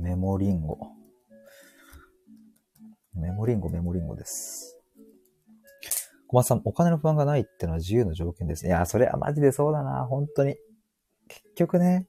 [0.00, 0.78] メモリンゴ。
[3.14, 4.78] メモリンゴ、メモリンゴです。
[6.26, 8.70] 小松さん、お金の不安がないってのは自由の条件ですね。
[8.70, 10.56] いや、それはマジでそうだな、本当に。
[11.28, 12.06] 結局ね。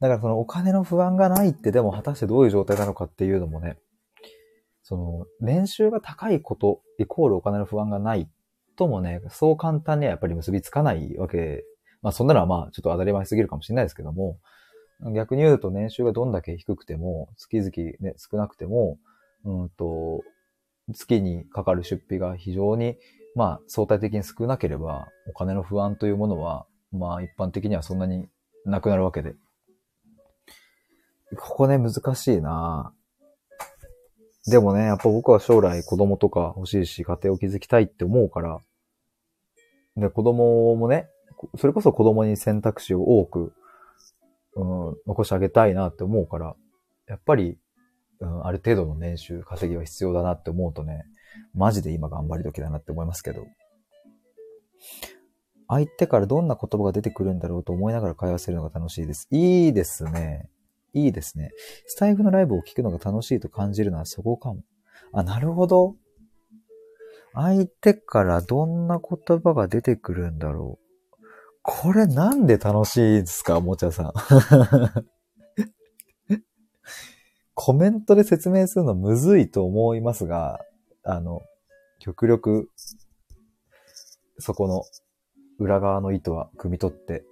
[0.00, 3.78] だからそのお金の不安がないってでも果たしてどういう状態なのかっていうのもね、
[4.82, 8.28] その、年収が高いことイコールお金の不安がない
[8.76, 11.64] ともね、そう簡単にはやっぱり結びつかないわけ。
[12.02, 14.38] まあそんなのはまあちょっと当たり前すぎるかもしれないですけども、
[15.14, 18.98] 逆に言うと年収がどんだけ低くても、月々ね、少なくても、
[19.44, 20.22] うんと、
[20.92, 22.96] 月にかかる出費が非常に、
[23.34, 28.28] まあ相対的に少なければ、お金の不安というものは、まあ一般的にはそんなに
[28.64, 29.34] なくなるわけで。
[31.38, 32.92] ここね、難しいな
[34.46, 38.60] でもね、やっぱ僕は将来子供とか欲しいし、家庭を築きたいって思うから、
[39.96, 41.08] で、子供もね、
[41.56, 43.52] それこそ子供に選択肢を多く、
[44.56, 46.54] うん、残してあげたいなって思うから、
[47.06, 47.58] やっぱり、
[48.20, 51.04] うん、ある程度の年収、稼ぎは必要だなって思うとね、
[51.54, 53.46] マジで今頑張り時だなって思いますけど。
[55.68, 59.28] 相手からどんな言葉が出てくるんだろうと思いながら会話するのが楽しいです。
[59.30, 60.48] いいですね。
[60.92, 61.52] いいですね。
[61.86, 64.62] スタイフのライブを聞くのが楽しいと感じるのはそこかも。
[65.12, 65.94] あ、なるほど。
[67.32, 70.89] 相手からどんな言葉が出てくるんだろう。
[71.62, 74.12] これなんで楽しいですかおもちゃさん。
[77.54, 80.64] コメントで説明するのむずいと思いますが、
[81.02, 81.42] あの、
[81.98, 82.70] 極力、
[84.38, 84.84] そこの
[85.58, 87.26] 裏側の意図は汲み取って、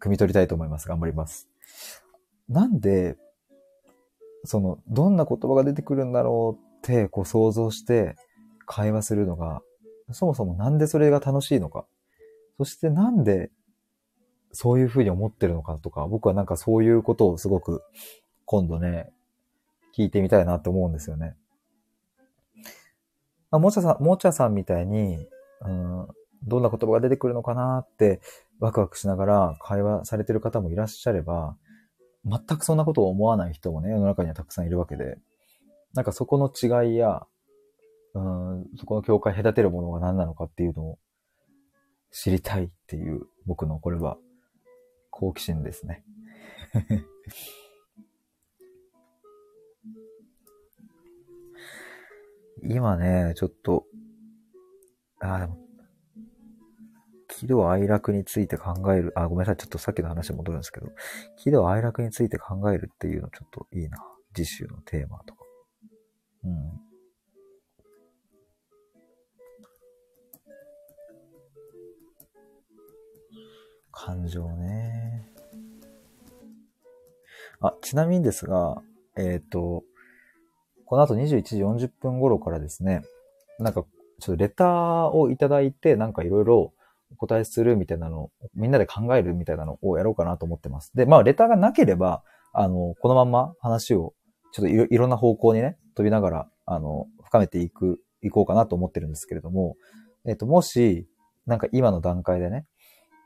[0.00, 0.86] 汲み取りたいと思います。
[0.86, 1.48] 頑張ります。
[2.48, 3.16] なんで、
[4.44, 8.16] その、どんな言葉が出てくるんだろうって、こう想像して
[8.66, 9.62] 会話するのが、
[10.12, 11.86] そもそもなんでそれが楽しいのか。
[12.58, 13.50] そしてなんで
[14.52, 17.82] そういうふうに思ってるのかとか、僕はなんかそういうことをすごく
[18.44, 19.12] 今度ね、
[19.96, 21.36] 聞いてみたいなって思うんですよね。
[23.50, 25.28] まあ、もちゃさん、もちゃさんみたいに、
[25.62, 26.08] うん、
[26.44, 28.20] どんな言葉が出てくるのかなって
[28.60, 31.56] ワクワクしながら会話されてる方もいらっしゃれば、
[32.24, 35.18] 全くそんなことを思わない人もね、世の中にはたくさんいるわけで、
[35.94, 37.26] なんかそこの違いや、
[38.14, 40.98] うん、そこの境界隔てるものが何なのかっていうのを
[42.14, 44.16] 知りたいっていう僕のこれは
[45.10, 46.04] 好奇心ですね。
[52.62, 53.84] 今ね、ちょっと、
[55.18, 55.58] あ、でも
[57.28, 59.56] 喜怒哀楽について考える、あ、ごめんなさい。
[59.56, 60.86] ちょっとさっきの話に戻るんですけど、
[61.36, 63.98] 喜怒哀楽について考えるっていうのちょっといいな。
[64.34, 65.44] 次週のテーマとか。
[66.44, 66.83] うん。
[73.94, 75.30] 感情ね。
[77.60, 78.82] あ、ちなみにですが、
[79.16, 79.84] えっ、ー、と、
[80.84, 83.02] この後21時40分頃からですね、
[83.58, 83.84] なんか、
[84.20, 86.72] ちょっとレターをいただいて、なんかいろいろ
[87.12, 90.92] お答えするみたいなのを、みんなで考えるみたいなのをやろうかなと思ってます。
[90.94, 94.14] で、まあ、レターがなければ、あの、このまま話を、
[94.52, 99.76] ちょっといろいろんな方向にね、飛びながら、あの、深めていく、いこうかなと思ってるんですけれども、
[100.26, 101.08] えっ、と、もし、
[101.46, 102.66] なんか今の段階でね、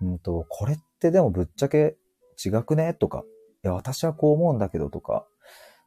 [0.03, 1.97] うんと、これってでもぶっちゃけ
[2.45, 2.95] 違くね？
[2.95, 3.25] とか、
[3.65, 5.27] いや、私はこう思うんだけどとか、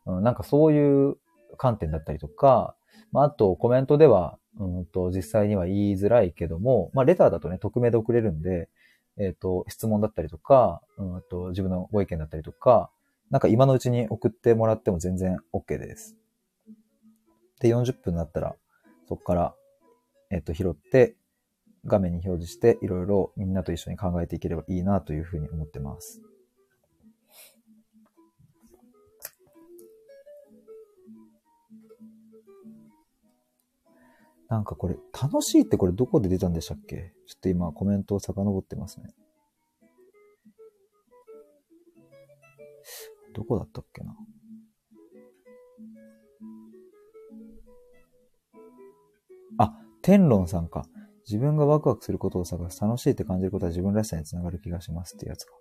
[0.06, 1.18] うん、なんかそういう
[1.58, 2.76] 観点だったりとか、
[3.12, 8.70] まあ、あとコメントでは、うんと、実際には言いづらいけども、まあ、レターだとね、匿名で送れるんで、
[9.18, 12.90] えっ、ー、と、質問だったりとか、うんと、自分のご意見だったりとか、
[13.30, 16.18] なんか今のうちに送ってもらっても全然 OK です。
[17.62, 18.56] で、40分になったら、
[19.08, 19.56] そこから、
[20.30, 21.16] えっ、ー、と、拾って、
[21.86, 26.22] 画面に表示して、いろいろみんなと一緒に考えていければいいなというふうに思ってます。
[34.48, 37.14] なんかこれ、楽しいってこれどこで出たんでしたっけ？
[37.26, 39.14] ちょっと今コメントを遡ってますね。
[43.34, 44.14] どこだったっけな？
[49.58, 50.86] あ天論さんか。
[51.32, 52.82] 自分がワクワクすることを探す。
[52.82, 55.54] 楽しいって感じることは自分らしさにつながる気がしますってやつか。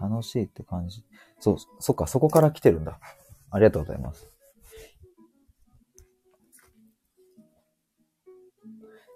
[0.00, 1.04] 楽しいって感じ。
[1.40, 2.98] そう、そっか、そこから来てるんだ。
[3.50, 4.30] ありがとうございます。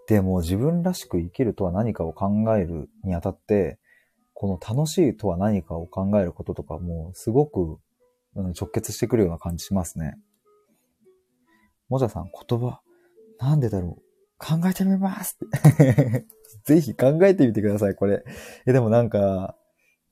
[0.07, 3.79] でも自分らしく生きるとは何かを考えるにあたって、
[4.35, 7.79] この楽しいとは何かを考えることとかもすごく
[8.35, 10.18] 直結してくるような感じしますね。
[11.91, 12.80] もじゃさん、言葉、
[13.41, 14.03] なんでだろう？
[14.38, 15.36] 考えてみます
[16.64, 18.24] ぜひ考えてみてください、これ。
[18.66, 19.57] え、でもなんか、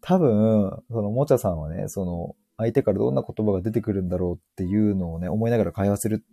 [0.03, 6.25] 多分、そのもちゃさんはね、その、相手からどんな言葉が出てくるんだろうっていうのをね、思いながら会話する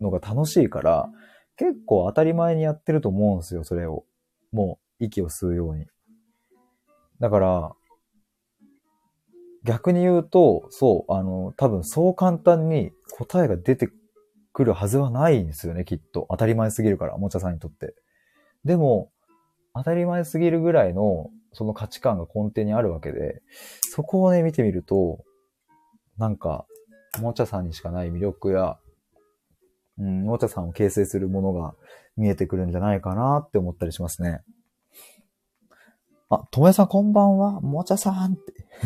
[0.00, 1.10] のが楽しいから、
[1.56, 4.04] 結構当たり前にやってると思うんですよ、それを。
[4.52, 5.86] もう、息を吸うように。
[7.18, 7.72] だから、
[9.64, 13.88] 逆に言うと、そう、あの、多分そう簡単に答えが出て
[14.52, 16.26] くるはずはないんですよね、きっと。
[16.30, 17.94] 当たり前すぎるから、もちゃさんにとって。
[18.64, 19.10] でも、
[19.74, 23.42] 当たり前すぎるぐらいの、その価値観が根底にあるわけで、
[23.80, 25.24] そこをね、見てみると、
[26.18, 26.66] なんか、
[27.20, 28.78] もちゃさんにしかない魅力や、
[29.98, 31.74] うん、もちゃさんを形成するものが
[32.16, 34.42] 見えてくるんじゃないかなって思ったりしますね。
[36.30, 37.60] あ、ともやさんこんばんは。
[37.60, 38.36] もちゃさんっ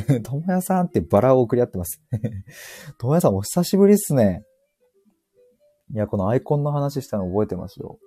[0.09, 0.21] て。
[0.21, 2.03] ともやさんってバラを送り合ってます。
[2.99, 4.45] ともやさんお久しぶりっすね。
[5.95, 7.99] いや、このアイコンの話したの覚えてますよ。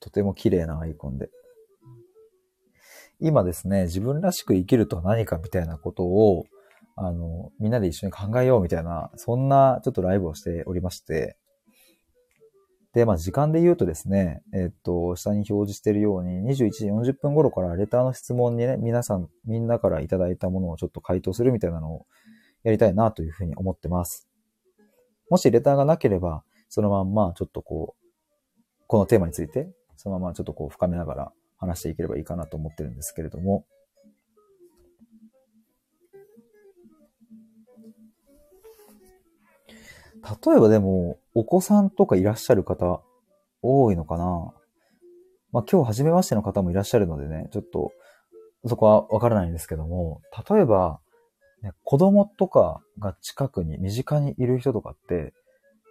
[0.00, 1.28] とても綺麗なアイコンで。
[3.20, 6.44] 今ですね、自分らしく生きるとは何かみたいなことを、
[6.96, 11.36] あの、みんなで一緒に考えようみたいな、そんなちょっとライブをしておりまして、
[12.94, 22.06] で、まあ時間で言うとですね、えっと、下に表示しているように、21時40分頃からレターの質問にね、皆さん、みんなからいただいたものをちょっと回答するみたいなのを
[22.62, 24.27] やりたいなというふうに思ってます。
[25.30, 28.04] もしレターがなければ、そのまんまちょっとこう、
[28.86, 33.66] このテーマについて、そのままちょっとこう深めながら話していければいいかなと思ってるんですけれども、
[40.46, 43.00] 例えばでも、お子さんとかいらっしゃる方、
[43.62, 44.52] 多いのかな。
[45.52, 47.92] まあ今日初めましての方もいらっしゃるのでね、ちょっと、
[48.66, 50.20] そこはわからないんですけども、
[50.50, 51.00] 例えば、
[51.62, 55.34] ね、子供とかが近くに、身近にいる人とかって、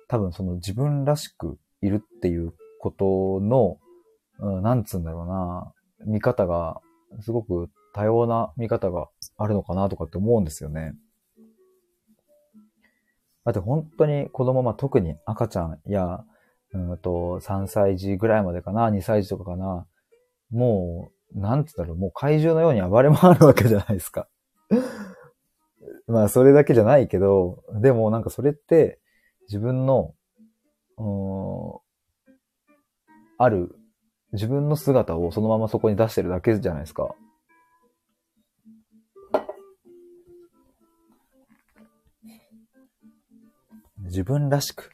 [0.07, 3.77] 多分その自分らしくいるっていうことの、
[4.39, 5.73] うん、なんつうんだろうな、
[6.05, 6.79] 見方が、
[7.21, 9.07] すごく多様な見方が
[9.37, 10.93] あるのかなとかって思うんですよね。
[13.45, 16.23] だって本当に子供、まあ、特に赤ちゃんや、
[16.73, 19.87] うんと、3歳児ぐらいまでかな、2歳児とかかな、
[20.51, 24.27] もう、なんつったら、もう怪獣のように暴れ回るわけじゃないですか。
[26.07, 28.99] まあ、それだけじゃないけど、でもなんかそれって、
[29.47, 30.13] 自分の、
[30.97, 31.79] うん、
[33.37, 33.75] ある、
[34.31, 37.13] 自分の姿をそのままそこに出してるだけじゃないですか。
[43.99, 44.91] 自分らしく、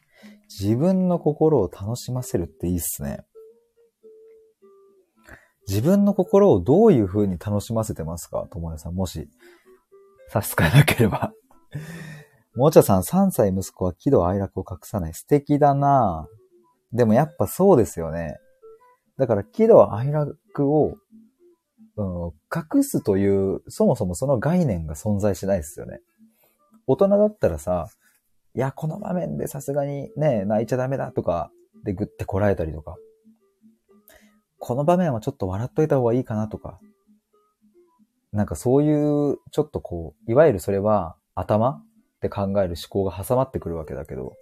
[0.50, 3.24] 自分の心を楽しませるっていいっすね。
[5.68, 8.48] 自分の心をどういう風に楽しませてますか？
[8.52, 9.30] ともやさん、もし、
[10.30, 11.34] 差し支えなければ。
[12.56, 15.14] もちゃさん、3歳息子は喜怒哀楽を隠さない。
[15.14, 16.28] 素敵だな
[16.92, 18.38] でもやっぱそうですよね。
[19.18, 20.96] だから喜怒哀楽を、
[21.96, 22.32] うん、
[22.76, 26.00] 隠すという、そもそもその概念が存在しないですよね。
[26.86, 27.88] 大人だったらさ、
[28.56, 31.52] いや、この場面でさすがにね、泣いちゃダメだとか、
[31.84, 32.96] でぐってこらえたりとか、
[34.60, 36.80] この場面はちょっと笑っといた方がいいかなとか、
[38.34, 41.84] なんかそういう、ちょっとこう、いわゆるそれは頭
[42.20, 44.34] で考える思考が挟まってくるわけだけど、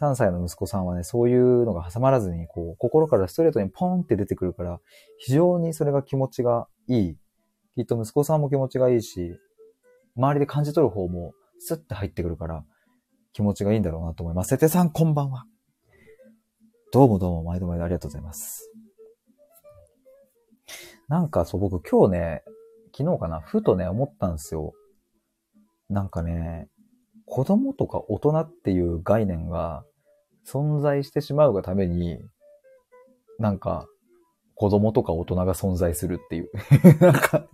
[0.00, 4.80] 3歳の息子さんはね、そういうのが挟まらずに、こう、心からストレートにポンって出てくるから、
[5.18, 7.16] 非常にそれが気持ちがいい。
[7.76, 9.38] きっと息子さんも気持ちがいいし、
[10.16, 12.64] 周りで感じ取る方もスッて入ってくるから、
[13.34, 14.48] 気持ちがいいんだろうなと思います。
[14.48, 15.44] せてさん、こんばんは。
[16.90, 18.72] どうもどうも、毎度毎度ありがとうございます。
[21.08, 22.42] なんかそう、僕今日ね、
[22.98, 24.74] 昨日かな、ふとね、思ったんですよ。
[25.88, 26.68] なんかね、
[27.26, 29.84] 子供とか大人っていう概念が
[30.44, 32.18] 存在してしまうがために、
[33.38, 33.86] なんか、
[34.56, 36.50] 子供とか大人が存在するっていう。
[37.00, 37.46] なんか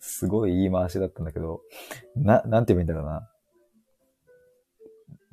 [0.00, 1.60] すごい言い回しだったんだけど、
[2.14, 3.30] な、なんて言えばいいんだろうな。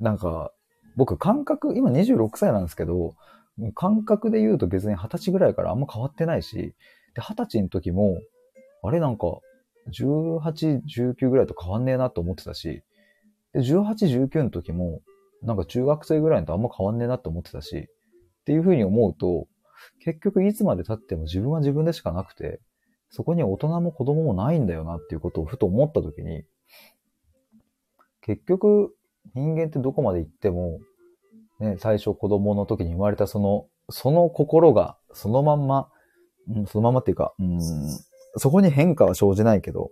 [0.00, 0.52] なんか、
[0.96, 3.14] 僕感覚、今26歳なんですけど、
[3.74, 6.74] 感覚で言うと別に20歳ぐらいからあんま変わってないし、
[7.14, 8.18] で、20歳の時も、
[8.82, 9.38] あれなんか、
[9.90, 10.80] 18、
[11.16, 12.82] 19ぐらいと変わんねえなと思ってたし、
[13.52, 15.00] で18、19の時も、
[15.42, 19.46] なんか中学生ぐらいのとあんま変わんねえなって思ってたし、っていうふうに思うと、
[20.00, 22.60] 結局いつまで経っても自分は自分でしかなくて、
[23.10, 26.44] そこに大人も子供もないんだよなっていうことをふと思った時に、
[28.22, 28.94] 結局
[29.34, 30.80] 人間ってどこまで行っても、
[31.60, 35.88] ね、最初子供の時に生まれたその、その心がそのまんま、
[36.48, 37.60] うん、そのままっていうか、うん、
[38.36, 39.90] そこに変化は生じないけど、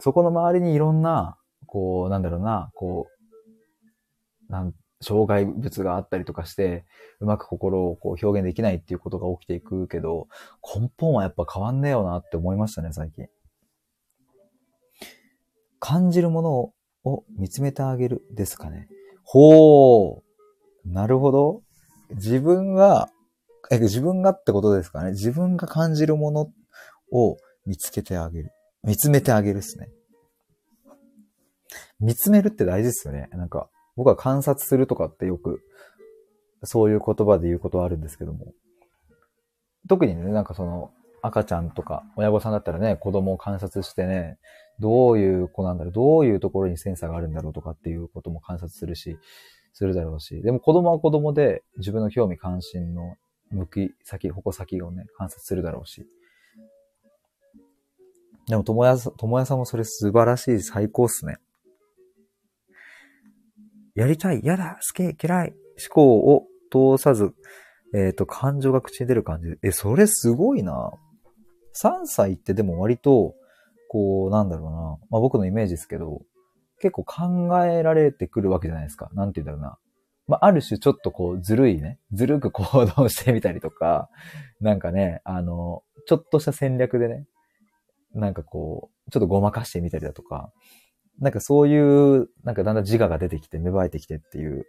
[0.00, 1.36] そこの周りにいろんな、
[1.66, 3.08] こう、なんだろうな、こ
[4.48, 6.84] う、なん、障害物があったりとかして、
[7.20, 10.28] うまく心をこう表現できないっていうことが起きていくけど、
[10.62, 13.26] 根本はやっぱ変わんねえよなって思いましたね、最近。
[15.78, 16.72] 感じるもの
[17.04, 18.88] を見つめてあげるですかね。
[19.24, 20.22] ほ
[20.84, 20.88] う。
[20.88, 21.62] なるほど。
[22.10, 23.08] 自分が、
[23.70, 25.12] え、自分がってことですかね。
[25.12, 26.50] 自分が感じるもの
[27.12, 28.50] を見つけてあげる。
[28.82, 29.88] 見つめてあげるっすね。
[32.00, 33.28] 見つめるって大事ですよね。
[33.32, 35.60] なんか、僕は観察するとかってよく、
[36.64, 38.52] そういう言葉で言うことはあるんですけども。
[39.88, 40.90] 特にね、なんかその、
[41.22, 44.38] 赤ちゃんとか、親御さんだったらね、子供を観察してね、
[44.78, 49.18] どういう子なんだろう、どういうところにセンサーがあるんだろうとかっていうことも観察するし、
[49.72, 53.16] するだろうし、でも子供は子供で自分の興味関心の
[53.50, 56.06] 向き先、矛先をね、観察するだろうし。
[58.48, 61.36] でも、ともやさん、ともやさんもそれ素晴らしい、最高っすね。
[63.94, 67.34] やりたい、やだ、好き、嫌い、思考を通さず、
[67.94, 69.56] えっ、ー、と、感情が口に出る感じ。
[69.62, 70.92] え、それすごいな。
[71.80, 73.34] 3歳ってでも割と、
[73.88, 74.78] こう、なんだろうな。
[75.10, 76.22] まあ僕のイメージですけど、
[76.80, 79.10] 結構考えられてくるわけじゃないですか。
[79.14, 79.78] なんて言うんだろうな。
[80.30, 81.98] まあ、ある種ちょっとこう、ずるいね。
[82.12, 84.08] ずるく行動してみたりとか、
[84.60, 87.26] なんかね、あの、ちょっとした戦略でね、
[88.14, 90.52] なんかこう、ちょっとごまかしてみたりだとか、
[91.18, 94.66] なんかそういう、なんかだんだん自我が出てきて、芽生えてきてっていう。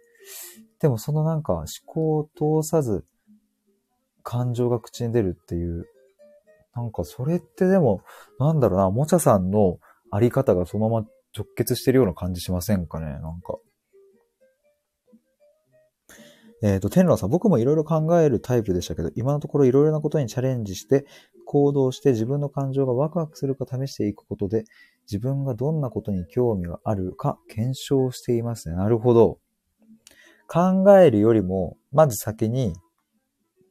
[0.80, 3.04] でもそのなんか思考を通さず、
[4.24, 5.86] 感情が口に出るっていう、
[6.74, 8.02] なんかそれってでも、
[8.40, 9.78] なんだろうな、もちゃさんの
[10.10, 11.06] あり方がそのまま
[11.36, 13.58] 直結してるような感じしませんかねなんか。
[16.62, 21.06] えっ、ー、と、天狼さん、僕もいろいろ考えるタイプでしたけど、今のところいろいろなことにチャレンジして、
[21.44, 24.64] 行動して自分の感情がワクワクするか試していくことで、
[25.02, 28.76] 自分がどんなことに興味があるか検証していますね。
[28.76, 29.38] なるほど。
[30.46, 32.74] 考えるよりも、まず先に、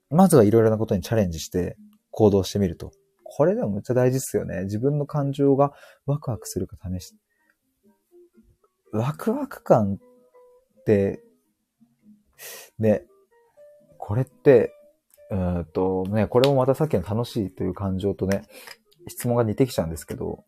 [0.09, 1.77] まずはいろいろなことにチャレンジして
[2.09, 2.91] 行動してみると。
[3.23, 4.63] これでもめっちゃ大事っすよね。
[4.63, 5.71] 自分の感情が
[6.05, 7.17] ワクワクするか試して。
[8.91, 11.23] ワクワク感って、
[12.79, 13.03] ね、
[13.97, 14.73] これって、
[15.29, 18.43] うんとね、これもまたさっきの楽しいという感情とね、
[19.07, 20.43] 質問が似てきちゃうんですけど、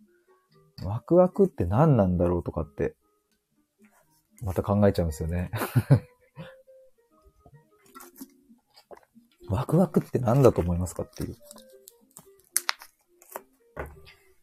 [0.83, 2.95] ワクワクって何なんだろうとかって、
[4.41, 5.51] また考えちゃうんですよね。
[9.49, 11.35] ワクワクって何だと思いますかっていう。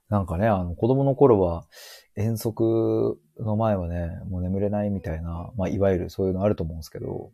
[0.09, 1.67] なんかね、あの、子供の頃は、
[2.17, 7.31] 遠足の前はね、もう眠れないみたいな、まあ、いわゆるそういうのあると思うんですけど、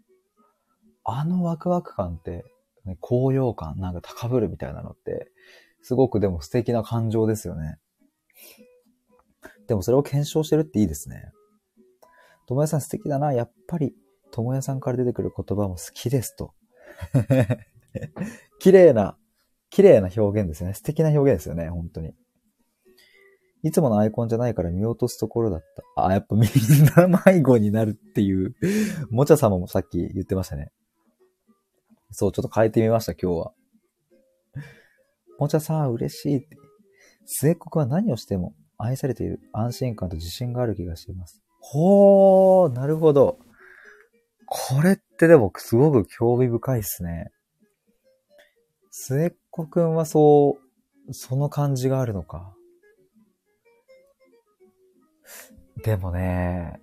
[1.08, 2.44] あのワクワク感って、
[2.84, 5.30] ね、高揚感、なんか高ぶるみたいなのって、
[5.82, 7.78] すごくでも素敵な感情ですよね。
[9.68, 11.30] でもそれを検証してるっていいですね。
[12.48, 13.32] ともやさん素敵だな。
[13.32, 13.94] やっぱり、
[14.32, 16.54] ともやさんから出てくる言葉も好きですと。
[18.58, 19.16] 綺麗な、
[19.70, 20.74] 綺麗な表現ですね。
[20.74, 21.68] 素敵な表現ですよね。
[21.68, 22.14] 本当に。
[23.62, 25.60] いつものアイコンじゃないから見落とすところだっ
[25.96, 26.04] た。
[26.04, 28.54] あ、やっぱみんな迷子になるっていう。
[29.10, 30.72] もちゃ様もさっき言ってましたね。
[32.10, 33.52] そう、ちょっと変えてみました、今日は。
[35.38, 36.56] もちゃさん、嬉しいって。
[37.26, 41.42] 末っ子くんは何をしても愛されている安心感と自信がある気がしています。
[41.60, 43.38] ほー、なるほど。
[44.46, 47.32] これってでもすごく興味深いっすね。
[48.90, 50.58] 末っ子くんはそ
[51.08, 52.54] う、その感じがあるのか。
[55.84, 56.80] でもね、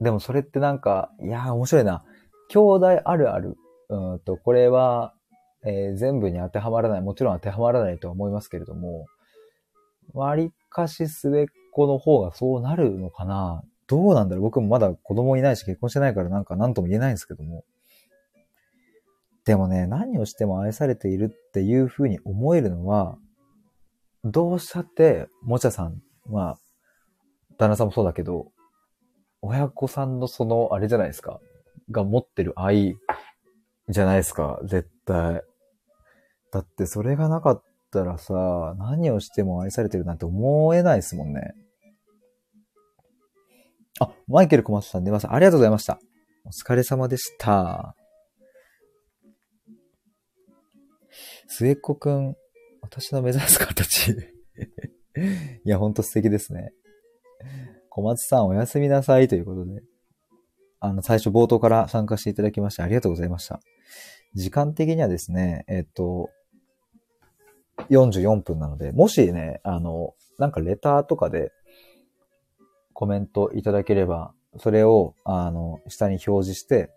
[0.00, 2.04] でもそれってなんか、いやー面白いな。
[2.48, 3.56] 兄弟あるある。
[3.92, 5.12] うんと、これは、
[5.64, 7.02] えー、全部に当てはまらない。
[7.02, 9.06] もちろん当てはまらないとは思いますけれども、
[10.14, 17.64] 割かし末っ子の方がそうなるのかなどうなんだろう僕もまだ子供いないし結婚してないからなんか何とも言えないんですけども。
[19.44, 23.18] でもね、何をしても愛されているっていう風に思えるのは、
[24.24, 26.58] どうしたって、もちゃさんは、
[27.58, 28.52] 旦那さんもそうだけど、
[29.40, 31.40] 親子さんのその、あれじゃないですか、
[31.90, 32.94] が持ってる愛
[33.92, 35.42] じゃないですか、絶対。
[36.52, 41.54] だってそれがなかったらさ、何をしても愛されてるなんて思えないですもんね。
[44.00, 45.28] あ、マイケル小松さん出ます。
[45.30, 45.98] ありがとうございました。
[46.44, 47.94] お疲れ様でした。
[51.46, 52.34] 末っ子くん、
[52.80, 54.12] 私の目指す形。
[55.64, 56.72] いや、ほんと素敵ですね。
[57.90, 59.82] 小松さんおやすみなさいということで。
[60.80, 63.60] あの、最初冒頭から参加していただきましてありがとうございました。
[64.34, 66.30] 時間的にはですね、えっと、
[67.90, 71.52] 44分なので、もしね、あの、なんかレターとかで
[72.92, 76.90] コメントいただければ、それを、あの、下に表示して、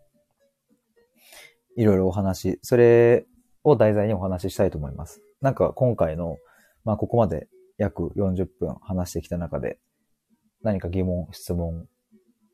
[1.78, 3.26] いろいろお話、それ
[3.64, 5.22] を題材にお話ししたいと思います。
[5.42, 6.38] なんか今回の、
[6.84, 9.78] まあここまで約40分話してきた中で、
[10.62, 11.88] 何か疑問、質問、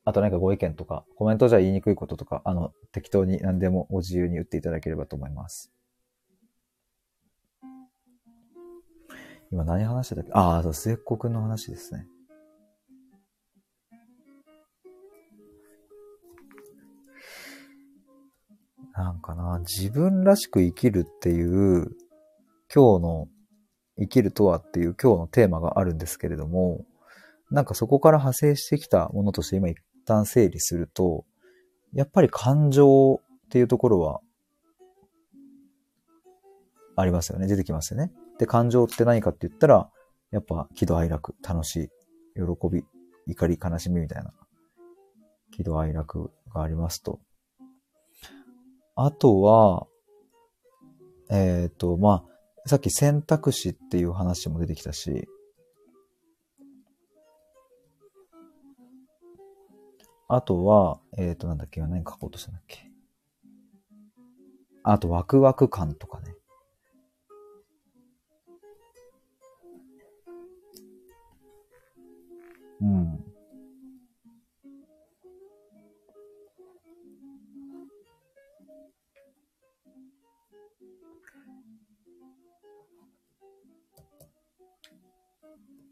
[0.04, 5.72] あと何かご意見とか、コメントじゃ言いにくいこととか、あの、適当に何でもご自由に言っていただければと思います。
[9.52, 10.32] 今何話してたっけ？
[10.34, 12.08] ああ、そう、末っ子くんの話ですね。
[18.94, 21.92] なんかな、自分らしく生きるっていう、
[22.74, 23.28] 今日の
[24.00, 26.86] 生きるとはっていう今日のテーマがあるんですけれども、
[27.50, 29.68] なんかそこから派生してきたものとして今
[30.06, 31.26] 旦整理すると、
[31.94, 34.22] やっぱり感情っていうところは
[36.96, 37.48] ありますよね。
[37.48, 38.12] 出てきますよね。
[38.40, 39.90] で、感情って何かって言ったら、
[40.32, 41.90] やっぱ喜怒哀楽、楽しい、
[42.36, 42.42] 喜
[42.72, 42.84] び、
[43.28, 44.34] 怒り、悲しみみたいな
[45.52, 47.20] 喜怒哀楽がありますと。
[48.96, 49.88] あとは、
[51.30, 52.26] えっ、と、ま
[52.66, 55.28] あ、さっき選択肢っていう話も出てきたし、
[60.34, 62.90] あとは、えっ、と、なんだっけ、何書こうとしたんだっけ。
[64.82, 66.34] あと、ワクワク感とかね。
[72.80, 73.26] うん。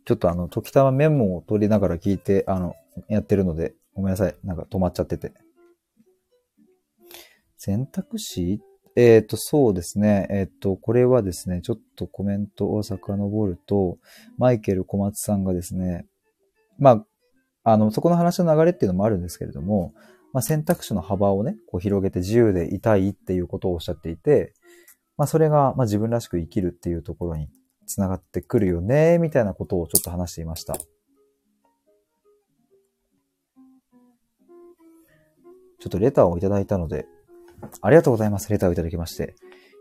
[0.06, 2.78] ちょっとあの、時たまメモを取りながら聞いて、あの、
[3.10, 4.36] やってるので、ごめんなさい。
[4.46, 5.34] なんか止まっちゃってて。
[7.58, 8.62] 選択肢？
[8.96, 10.28] えっ、と、そうですね。
[10.30, 13.98] えっ、と、これはですね、ちょっとコメントを遡ると、
[14.38, 16.06] マイケル小松さんがですね、
[16.78, 17.06] ま
[17.64, 19.94] あ、あの、そこの話の流れっていうのもあるんですけれども、
[20.32, 24.54] まあ、選択肢の幅をね、こう広げて自由でいたいっていうことをおっしゃっていて、
[25.18, 27.50] まあ、それが、ま、自分らしく生きるっていうところに
[27.86, 30.78] つながってくるよね、みたいなことをちょっと話していました。
[35.80, 37.06] ちょっとレターをいただいたので、
[37.82, 38.50] ありがとうございます。
[38.50, 39.36] レターをいただきまして。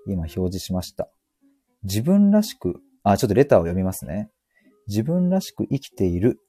[0.07, 1.09] 今表示しました。
[1.83, 4.31] 自分らしく、あ、ちょっとレターを読みますね。
[4.87, 6.41] 自分らしく生きている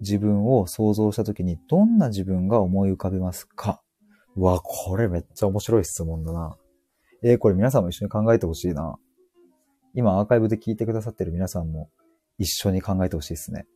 [0.00, 3.82] 自分を想像したときにどんな自分が思い浮かべますか？
[4.34, 6.56] うわ、これめっちゃ面白い質問だな。
[7.22, 8.96] えーこれ皆さんも一緒に考えてほしいな。
[9.94, 11.90] 今アーカイブで聞いてくださってる皆さんも
[12.38, 13.66] 一緒に考えてほしいですね。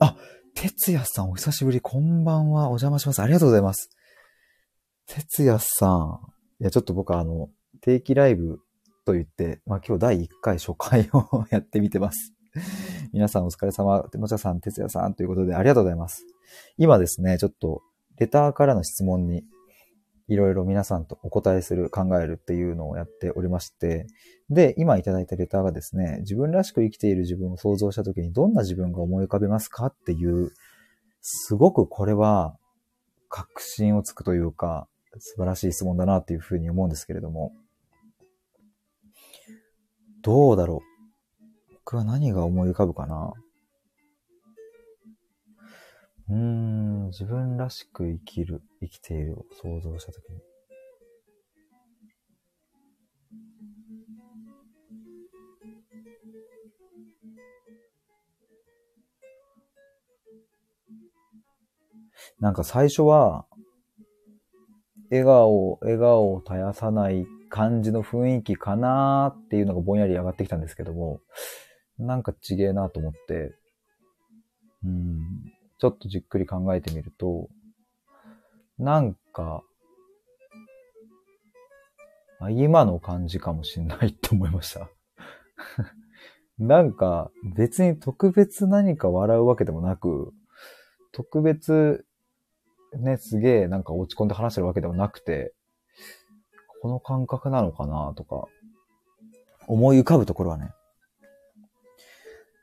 [0.00, 0.16] あ、
[0.54, 1.80] 哲也さんお久しぶり。
[1.80, 2.64] こんばんは。
[2.64, 3.20] お邪魔します。
[3.20, 3.90] ありがとうございます。
[5.06, 6.20] 哲也さん。
[6.60, 7.50] いや、ちょっと僕あの、
[7.80, 8.60] 定期ライブ
[9.04, 12.32] と言って、まあ今日第1回初回をやってみてます。
[13.12, 14.08] 皆さんお疲れ様。
[14.14, 16.24] もちゃさん、哲也さんということでありがとうございます。
[16.78, 17.82] 今ですね、ちょっと、
[18.18, 19.44] レターからの質問に、
[20.26, 24.06] いろいろ皆さんとお答えする、考えるっていうのをやっておりまして、
[24.48, 30.50] で、今いただいたレターがですね、自分らしく生きている自分を想像したときにどんな自分が思い浮かべますかっていう、
[31.20, 32.56] すごくこれは、
[33.28, 34.86] 確信をつくというか、
[35.20, 37.52] 素晴らしい質問だなっていうふうに思うんですけれども、
[40.22, 40.82] どうだろ
[41.70, 41.72] う。
[41.74, 43.32] 僕は何が思い浮かぶかな。
[46.28, 50.40] うーん、自分らしく生きる、生きているを想像したときに。
[62.40, 63.46] なんか最初は、
[65.14, 71.20] 笑顔、笑顔を絶やさない感じの雰囲気かなーっていうのがぼんやり上がってきたんですけども、
[71.98, 73.54] なんかちげえなと思って、
[74.84, 75.22] うん、
[75.78, 77.48] ちょっとじっくり考えてみると、
[78.76, 79.62] なんか、
[82.50, 84.90] 今の感じかもしんないって思いました。
[86.58, 90.32] なんか、別に特別何か笑うわけでもなく、
[91.12, 92.04] 特別、
[92.98, 95.52] ね、すげえなんか落ち込んで話してるわけでもなくて、
[96.82, 98.46] この感覚なのかなとか、
[99.66, 100.70] 思い浮かぶところはね。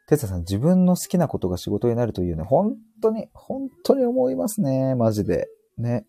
[0.08, 4.94] 哲也さん、自分の好きなことが仕事になるというね、本当に、本当に思いますね。
[4.96, 5.48] マジで。
[5.78, 6.06] ね。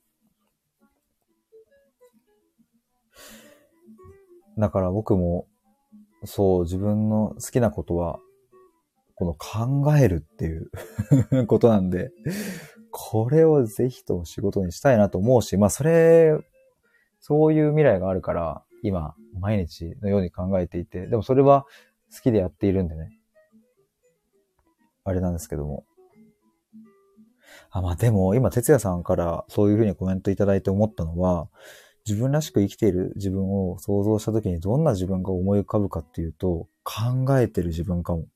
[4.59, 5.47] だから僕も、
[6.25, 8.18] そう、自分の好きなことは、
[9.14, 12.11] この考えるっていう ことなんで、
[12.93, 16.36] これをぜひと仕事にしたいなと思うし、まあそれ、
[17.20, 21.66] そういう未来があるから、今、毎日のように考えていて、でもそれは
[22.14, 23.11] 好きでやっているんでね。
[25.05, 25.84] あれなんですけども。
[27.70, 31.49] あ、まあでも、今、哲也さんからそういうふうにコメントいただいて思ったのは、
[32.07, 38.26] 自分らしく生きている自分を想像したときにどんな自分が思い浮かぶかっていうと、考えてる自分かも。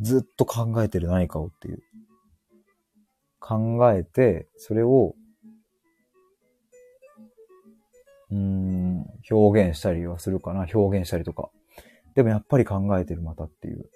[0.00, 1.82] ずっと考えてる何かをっていう。
[3.40, 5.14] 考えて、それを、
[8.30, 10.66] うん、表現したりはするかな。
[10.72, 11.50] 表現したりとか。
[12.14, 13.90] でもやっぱり考えてるまたっていう。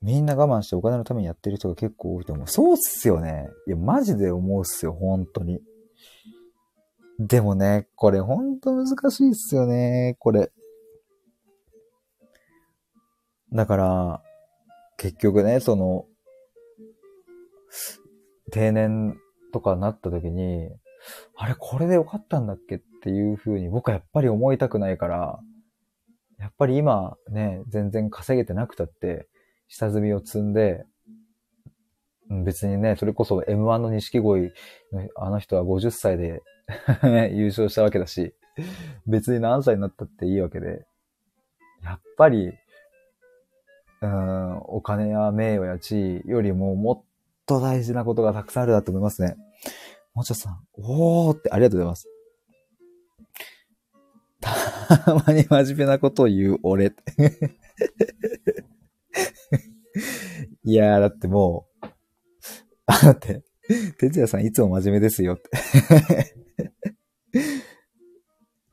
[0.00, 2.46] みんな我慢してお金のためにやってる人が結構多いと思う。
[2.46, 3.48] そうっすよね。
[3.66, 5.60] いや、マジで思うっすよ、本当に。
[7.18, 10.52] でもね、これほんと難しいっすよね、これ。
[13.52, 14.22] だから、
[14.96, 16.06] 結局ね、その、
[18.52, 19.16] 定年
[19.52, 20.70] とかなった時に、
[21.36, 22.76] あれ、これでよかったんだっけ？
[22.76, 25.38] っていう風に僕はやっぱり思いたくないから、
[26.38, 29.28] やっぱり今ね、全然稼げてなくたって、
[29.68, 30.84] 下積みを積んで、
[32.44, 34.52] 別にね、それこそ M1 の錦鯉
[34.92, 36.40] のあの人は50歳で
[37.32, 38.34] 優勝したわけだし、
[39.06, 40.86] 別に何歳になったっていいわけで、
[41.82, 42.52] やっぱり、
[44.04, 47.02] うん、お金や名誉や地位よりももっ
[47.46, 49.36] と大事なことがたくさんあるなと思いますね。
[50.14, 52.08] もちゃさん、おーってありがとうございます。
[54.40, 56.92] たまに真面目なことを言う俺。
[60.64, 61.86] いやー、だってもう、
[62.86, 63.42] あ、だって、
[63.98, 65.50] 哲也さんいつも真面目ですよって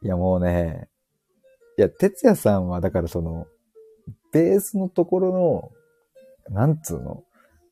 [0.03, 0.89] いや、もうね、
[1.77, 3.47] いや、哲也さんは、だからその、
[4.31, 5.71] ベースのところ
[6.49, 7.23] の、なんつうの、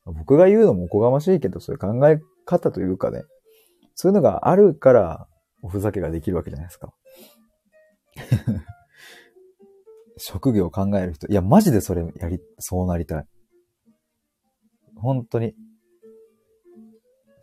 [0.06, 3.24] 僕が言うのもおこがましいけど、そういう考え方というかね、
[3.96, 5.28] そういうのがあるから、
[5.62, 6.94] おふざけができるわけじゃないですか。
[10.18, 11.28] 職業を考える人。
[11.28, 13.28] いや、マジでそれやり、そうなりたい。
[14.96, 15.56] 本当に。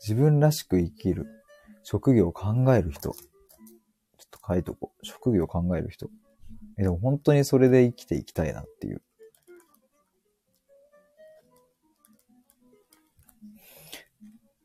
[0.01, 1.27] 自分らしく生きる。
[1.83, 3.13] 職業を考える人。
[3.13, 3.21] ちょっ
[4.31, 5.07] と書いとこう。
[5.07, 6.09] 職業を考える人。
[6.79, 9.03] え、でも本当にそれで生きていきたいなっていう。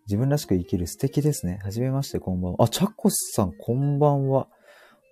[0.08, 1.62] 自分らしく生きる素敵ですね。
[1.64, 2.66] はじめまして、こんばんは。
[2.66, 4.50] あ、チャコスさん、こんばんは。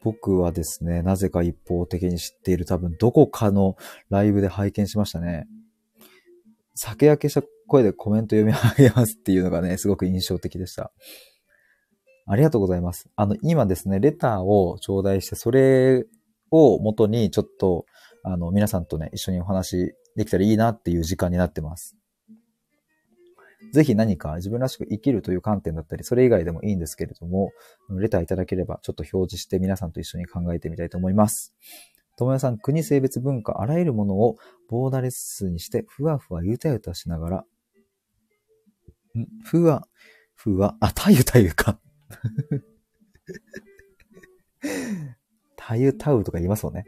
[0.03, 3.77] 僕はですね、なぜか一方的に知っている多分どこかの
[4.09, 5.47] ライブで拝見しましたね。
[6.75, 10.91] 酒焼けした声でコメント読み上げますっていうのがね、すごく印象的でした。
[12.27, 13.09] ありがとうございます。
[13.15, 16.05] あの、今ですね、レターを頂戴して、それ
[16.51, 17.85] を元にちょっと、
[18.23, 21.95] あの、皆さんとね、一緒にお話できたらいいなっていう時間になってます。
[23.73, 27.51] ぜひ何か自分らしく生きるという観点だったり、それ以外でもいいんですけれども、
[27.89, 31.53] レターいただければちょっと表示して皆さんと一緒に考えてみたいと思います。
[32.17, 34.37] ともさん、国、性別、文化、あらゆるものを
[34.69, 37.37] ボーダレスにして、ふわふわゆたゆたしながら、
[39.17, 39.27] ん？
[39.43, 39.87] ふわ、
[40.35, 41.79] ふわ、あ、たゆたゆか。
[45.69, 46.85] たゆたうとか言いますもんね。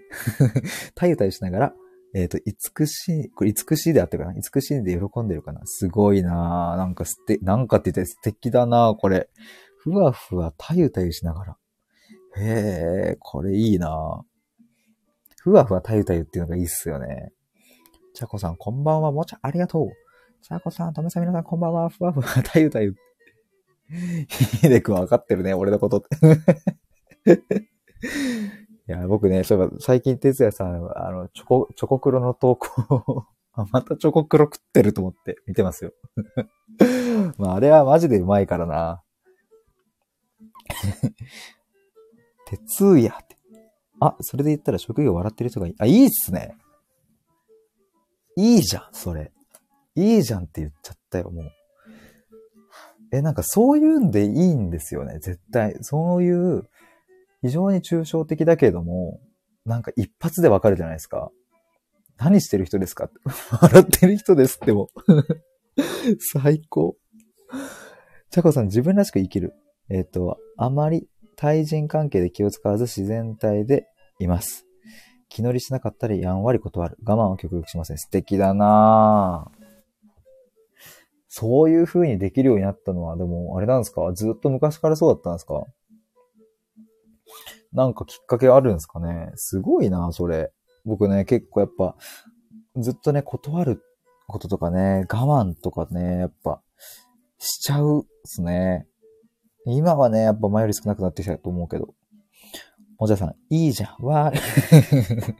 [0.96, 1.74] たゆたゆしながら、
[2.16, 2.40] えっ、ー、と、
[2.80, 9.30] 美しい、これ美しいであったかな美しいで喜んでるかなすごいななんかすて、なんかって言って素敵だなこれ。
[9.78, 11.58] ふわふわたゆたゆしながら。
[12.38, 14.24] へえ、これいいな
[15.44, 17.32] ふわふわたゆたゆっていうのがいいっすよね。
[18.16, 19.12] ちゃこさん、こんばんは。
[19.12, 19.90] もちゃ、ありがとう。
[20.42, 21.90] ちゃこさん、とめさん、皆さん、こんばんは。
[21.90, 22.96] ふわふわたゆたゆ。
[24.28, 27.62] ひでくんわかってるね、俺のことって。
[28.92, 33.26] いや、僕ね、そういえば、最近、哲也さん、あの、チョコ、チョコクロの投稿を
[33.72, 35.94] またチョコクロ食ってると思って見てますよ。
[37.40, 39.02] まあ、あれはマジでうまいからな。
[42.48, 43.38] 哲也って。
[44.02, 45.76] あ、それで言ったら職業笑ってる人がいい。
[45.80, 46.58] あ、いいっすね。
[48.36, 49.32] いいじゃん、それ。
[49.96, 51.52] いいじゃんって言っちゃったよ、もう。
[53.14, 55.78] え、なんかそういうんでいいんですよね、絶対。
[55.82, 56.70] そういう
[57.42, 59.20] 非常に抽象的だけれども、
[59.66, 61.32] なんか一発でわかるじゃないですか。
[62.18, 63.10] 何してる人ですか
[63.62, 64.90] 笑ってる人ですっても。
[66.20, 66.96] 最高。
[68.30, 69.54] チャコさん、自分らしく生きる。
[69.90, 73.88] えっ、ー、と、あまり対人関係で気を使わず自然体で
[74.20, 74.66] います。
[75.30, 76.98] 気乗りしなかったり、やんわり断る。
[77.04, 77.98] 我慢を極力しません。
[77.98, 79.62] 素敵だなぁ。
[81.28, 84.12] そういう風にできるようになったのは、でも、あれなんですか？
[84.14, 85.66] ずっと昔からそうだったんですか？
[87.74, 90.52] なんかきっかけあるんですかねすごいな、それ。
[90.86, 91.96] 僕ね、結構やっぱ、
[92.78, 93.82] ずっとね、断る
[94.28, 96.62] こととかね、我慢とかね、やっぱ、
[97.38, 98.88] しちゃうっすね。
[99.66, 101.94] 今はね、やっぱ前より少なくなってきたと思うけど。
[102.98, 104.06] もじゃさん、いいじゃん。
[104.06, 105.36] わー。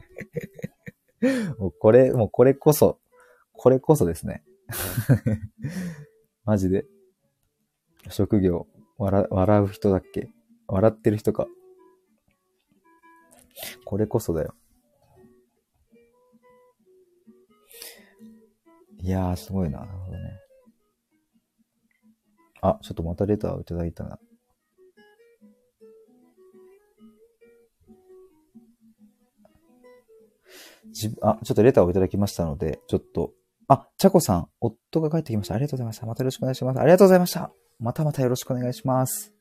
[1.58, 2.98] もうこれ、もうこれこそ、
[3.52, 4.42] これこそですね。
[6.44, 6.86] マジで。
[8.08, 8.66] 職業、
[8.98, 10.28] 笑、笑う人だっけ？
[10.66, 11.46] 笑ってる人か。
[13.84, 14.54] これこそだよ。
[19.00, 19.80] いやー、すごいな。
[19.80, 20.38] なるほどね。
[22.60, 24.18] あ、ちょっとまたレターをいただいたな。
[30.92, 33.32] じあ、ちょっとレターをいただきましたので、ちょっと、
[33.66, 35.54] あ、ちゃこさん、夫が帰ってきました。
[35.54, 36.06] ありがとうございました。
[36.06, 36.80] またよろしくお願いします。
[36.80, 37.52] ありがとうございました。
[37.80, 39.32] またまたよろしくお願いします。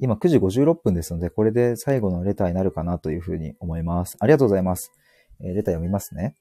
[0.00, 4.16] 今9時56分ですので、これで最後のレターになるかなというふうに思います。
[4.20, 4.92] ありがとうございます。
[5.40, 6.36] えー、レター読みますね。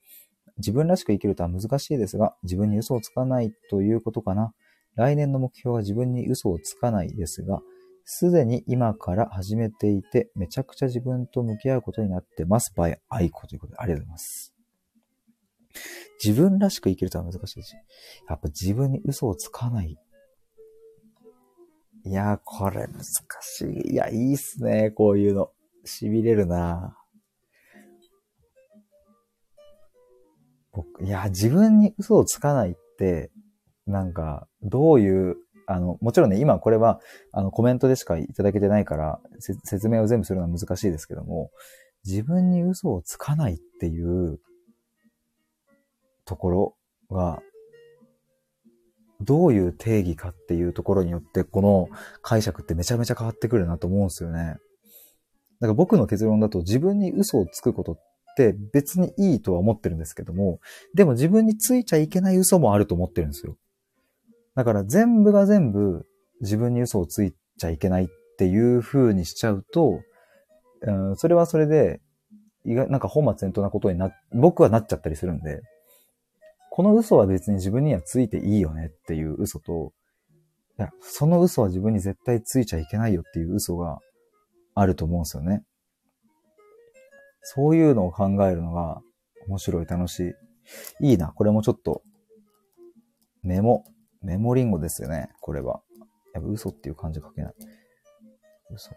[0.57, 4.53] 自分らしく生きるとは難しいですが、自分に嘘をつかないということかな。
[4.95, 7.61] 来年の目標は自分に嘘をつかないですが、
[8.05, 12.73] すでに今から始めていて、めちゃくちゃ自分と向き合うことになってます。
[12.77, 14.53] by 愛子ということで、ありがとうございます。
[16.23, 17.73] 自分らしく生きるとは難しいし、
[18.29, 19.97] やっぱ自分に嘘をつかない。
[22.05, 23.03] いやー、これ難
[23.41, 23.93] しい。
[23.93, 25.49] いや、いいっすね、こういうの。
[25.85, 26.97] 痺れるな
[30.71, 33.31] 僕、いや、自分に嘘をつかないって、
[33.87, 35.37] なんか、どういう、
[35.67, 36.99] あの、もちろんね、今これは、
[37.31, 39.19] あの、コメントでしかいただけてないから、
[39.63, 41.49] 説明を全部するのは難しいですけども、
[42.05, 44.39] 自分に嘘をつかないっていう
[46.25, 46.75] ところ
[47.09, 47.41] が、
[49.25, 51.89] どういう定義かっていうところによって、この
[52.21, 54.57] 解釈ってめちゃめちゃ変わってくるなと思うんですよね。
[55.59, 57.97] だから僕の結論だと自分に嘘をつくことっ
[58.37, 60.59] て別にいいとは思ってるんですけども、
[60.93, 63.57] でも自分についちゃいけない嘘もあると思ってるんですよ。
[64.55, 66.05] だから全部が全部
[66.41, 68.07] 自分に嘘をついちゃいけないっ
[68.37, 70.01] ていう風にしちゃうと、
[70.81, 72.01] うん、それはそれで、
[72.65, 75.61] 意外、なんか本末転倒なことにな、僕はなっちゃったりするんで、
[76.75, 79.93] この嘘は別に自分にはついていいよねっていう嘘と、
[80.77, 83.99] いや、その嘘は自分に絶対ついちゃいけないよっていう嘘が
[84.73, 85.63] あると思うんですよね。
[87.43, 88.99] そういうのを考えるのが
[89.47, 90.35] 面白い、楽し
[90.99, 91.11] い。
[91.11, 91.29] いいな。
[91.29, 92.01] これもちょっと
[93.41, 93.85] メモ
[94.21, 95.79] メモリンゴですよね、これは。
[96.33, 97.53] やっぱ嘘っていう感じ書けない。
[98.73, 98.91] 嘘。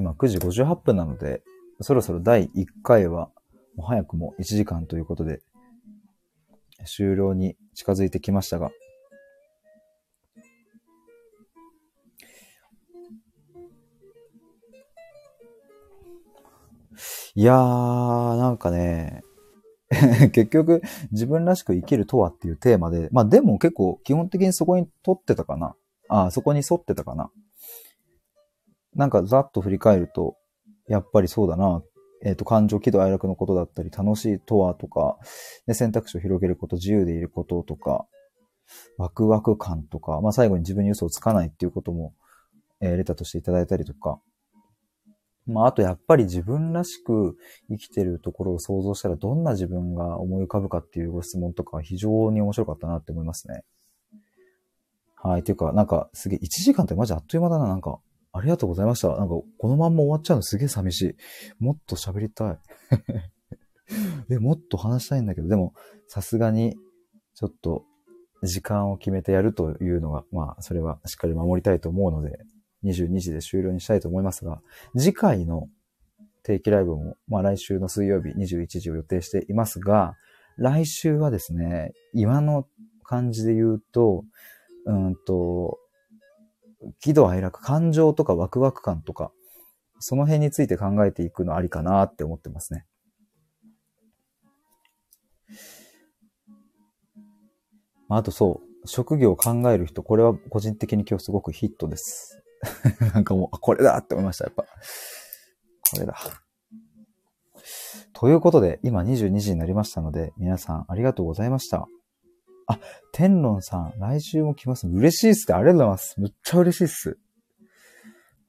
[0.00, 1.42] 今9時58分なので、
[1.82, 3.28] そろそろ第1回は、
[3.76, 5.42] もう早くも1時間ということで、
[6.86, 8.70] 終了に近づいてきましたが、
[17.34, 19.22] いやー、なんかね、
[20.32, 20.80] 結局、
[21.12, 25.76] 自分らしく生きるとはっていうテーマで、まあでも結構基本的にそこに沿ってたかな。
[26.08, 27.30] あそこに沿ってたかな。
[29.00, 30.36] なんかざっと振り返ると、
[30.86, 31.82] やっぱりそうだな。
[32.22, 35.16] えっ、ー、と、感情、喜怒哀楽のことだったり、楽しいとはとか、
[35.66, 38.06] ね、選択肢を広げること、自由でいることとか、
[38.98, 42.12] ワクワク感とか、まあ最後に自分に嘘をつかないっていうことも、
[42.82, 44.20] えー、レターとしていただいたりとか、
[45.46, 47.38] まあ、あとやっぱり自分らしく
[47.70, 53.64] 生きてるところを想像したらどんな自分が思い浮かぶかっていうご質問とか非常に面白かったなって思いますね。
[55.22, 55.42] はい。
[55.42, 57.68] ていうか、なんかすげえ1時間ってマジあっという間だな。
[57.68, 57.98] なんか、
[58.32, 59.08] ありがとうございました。
[59.08, 61.64] なんかこのまんま終わっちゃうのすげえ寂しい。
[61.64, 62.58] もっと喋りたい。
[64.30, 65.74] え、もっと話したいんだけど、でも
[66.06, 66.76] さすがに
[67.34, 67.84] ちょっと
[68.42, 72.38] 時間を決めてやるというのが、まあ、それはしっかり守りたいと思うので、
[72.84, 74.62] 22時で終了にしたいと思いますが、
[74.96, 75.68] 次回の
[76.42, 80.14] 定期ライブも、まあ来週の水曜日21時を予定していますが、
[80.56, 82.66] 来週はですね、今の
[83.04, 84.24] 感じで言うと、
[84.86, 85.78] うんと、
[87.00, 89.32] 喜怒哀楽、感情とかワクワク感とか、
[89.98, 92.86] その辺について考えていくのありかなって思ってますね。
[98.08, 102.42] まあ、あとそう、職業を考える人、これは個人的に今日すごくヒットです。
[103.14, 104.62] なんかもう、これだって思いました、やっぱ。
[104.62, 104.68] こ
[106.00, 106.16] れだ。
[108.12, 111.86] ということで、今22時になりましたので、皆さんありがとうございました。
[112.70, 112.78] あ、
[113.12, 114.86] 天論さん、来週も来ます。
[114.86, 115.54] 嬉しいっすって。
[115.54, 116.20] ありがとうございます。
[116.20, 117.18] むっちゃ嬉しいっす。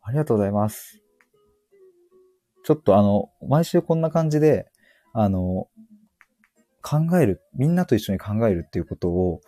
[0.04, 1.02] ありがとうございます。
[2.64, 4.68] ちょっとあの、毎週こんな感じで、
[5.14, 5.68] あの、
[6.84, 9.42] 考える、みんなと一緒に考えるっていうことを、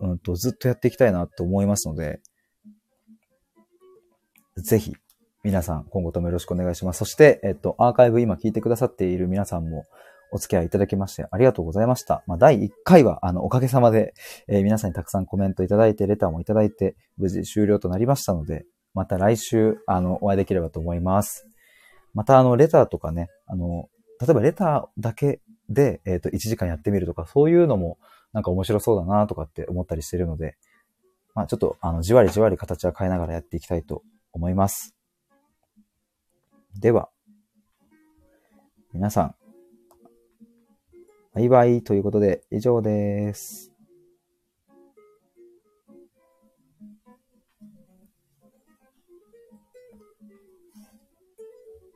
[0.00, 2.20] うんと、ずっとやっていきたいなと思いますので、
[4.56, 4.94] ぜひ、
[5.42, 6.98] 皆さん、今後ともよろしくお願いします。
[6.98, 9.84] そして、えっと、アーカイブ今聞いてくださっている皆さんも、
[10.32, 12.22] お付き合いいただきましてありがとうございました。
[12.26, 14.14] まあ、第1回は、あの、おかげさまで、
[14.48, 18.64] えー皆さんにたくさんコメントいただいて、レターもいただいて、無事終了となりましたので、
[18.94, 21.46] また来週、あの、お会いできればと思います。
[22.14, 23.88] また、あの、レターとかね、あの、
[24.20, 27.98] 例えばレターだけで、えっ、と、1時間やってみるとか、そういうのも、
[28.32, 30.56] なんか面白そうだなとかって思ったりしてるので、
[31.34, 34.02] まあ、ちょっと、あの、じわりじわり形は変えながらやっていきたいと
[34.32, 34.94] 思います。
[36.78, 37.08] では、
[38.92, 39.34] 皆さん、
[41.40, 43.69] バイバイということで以上です。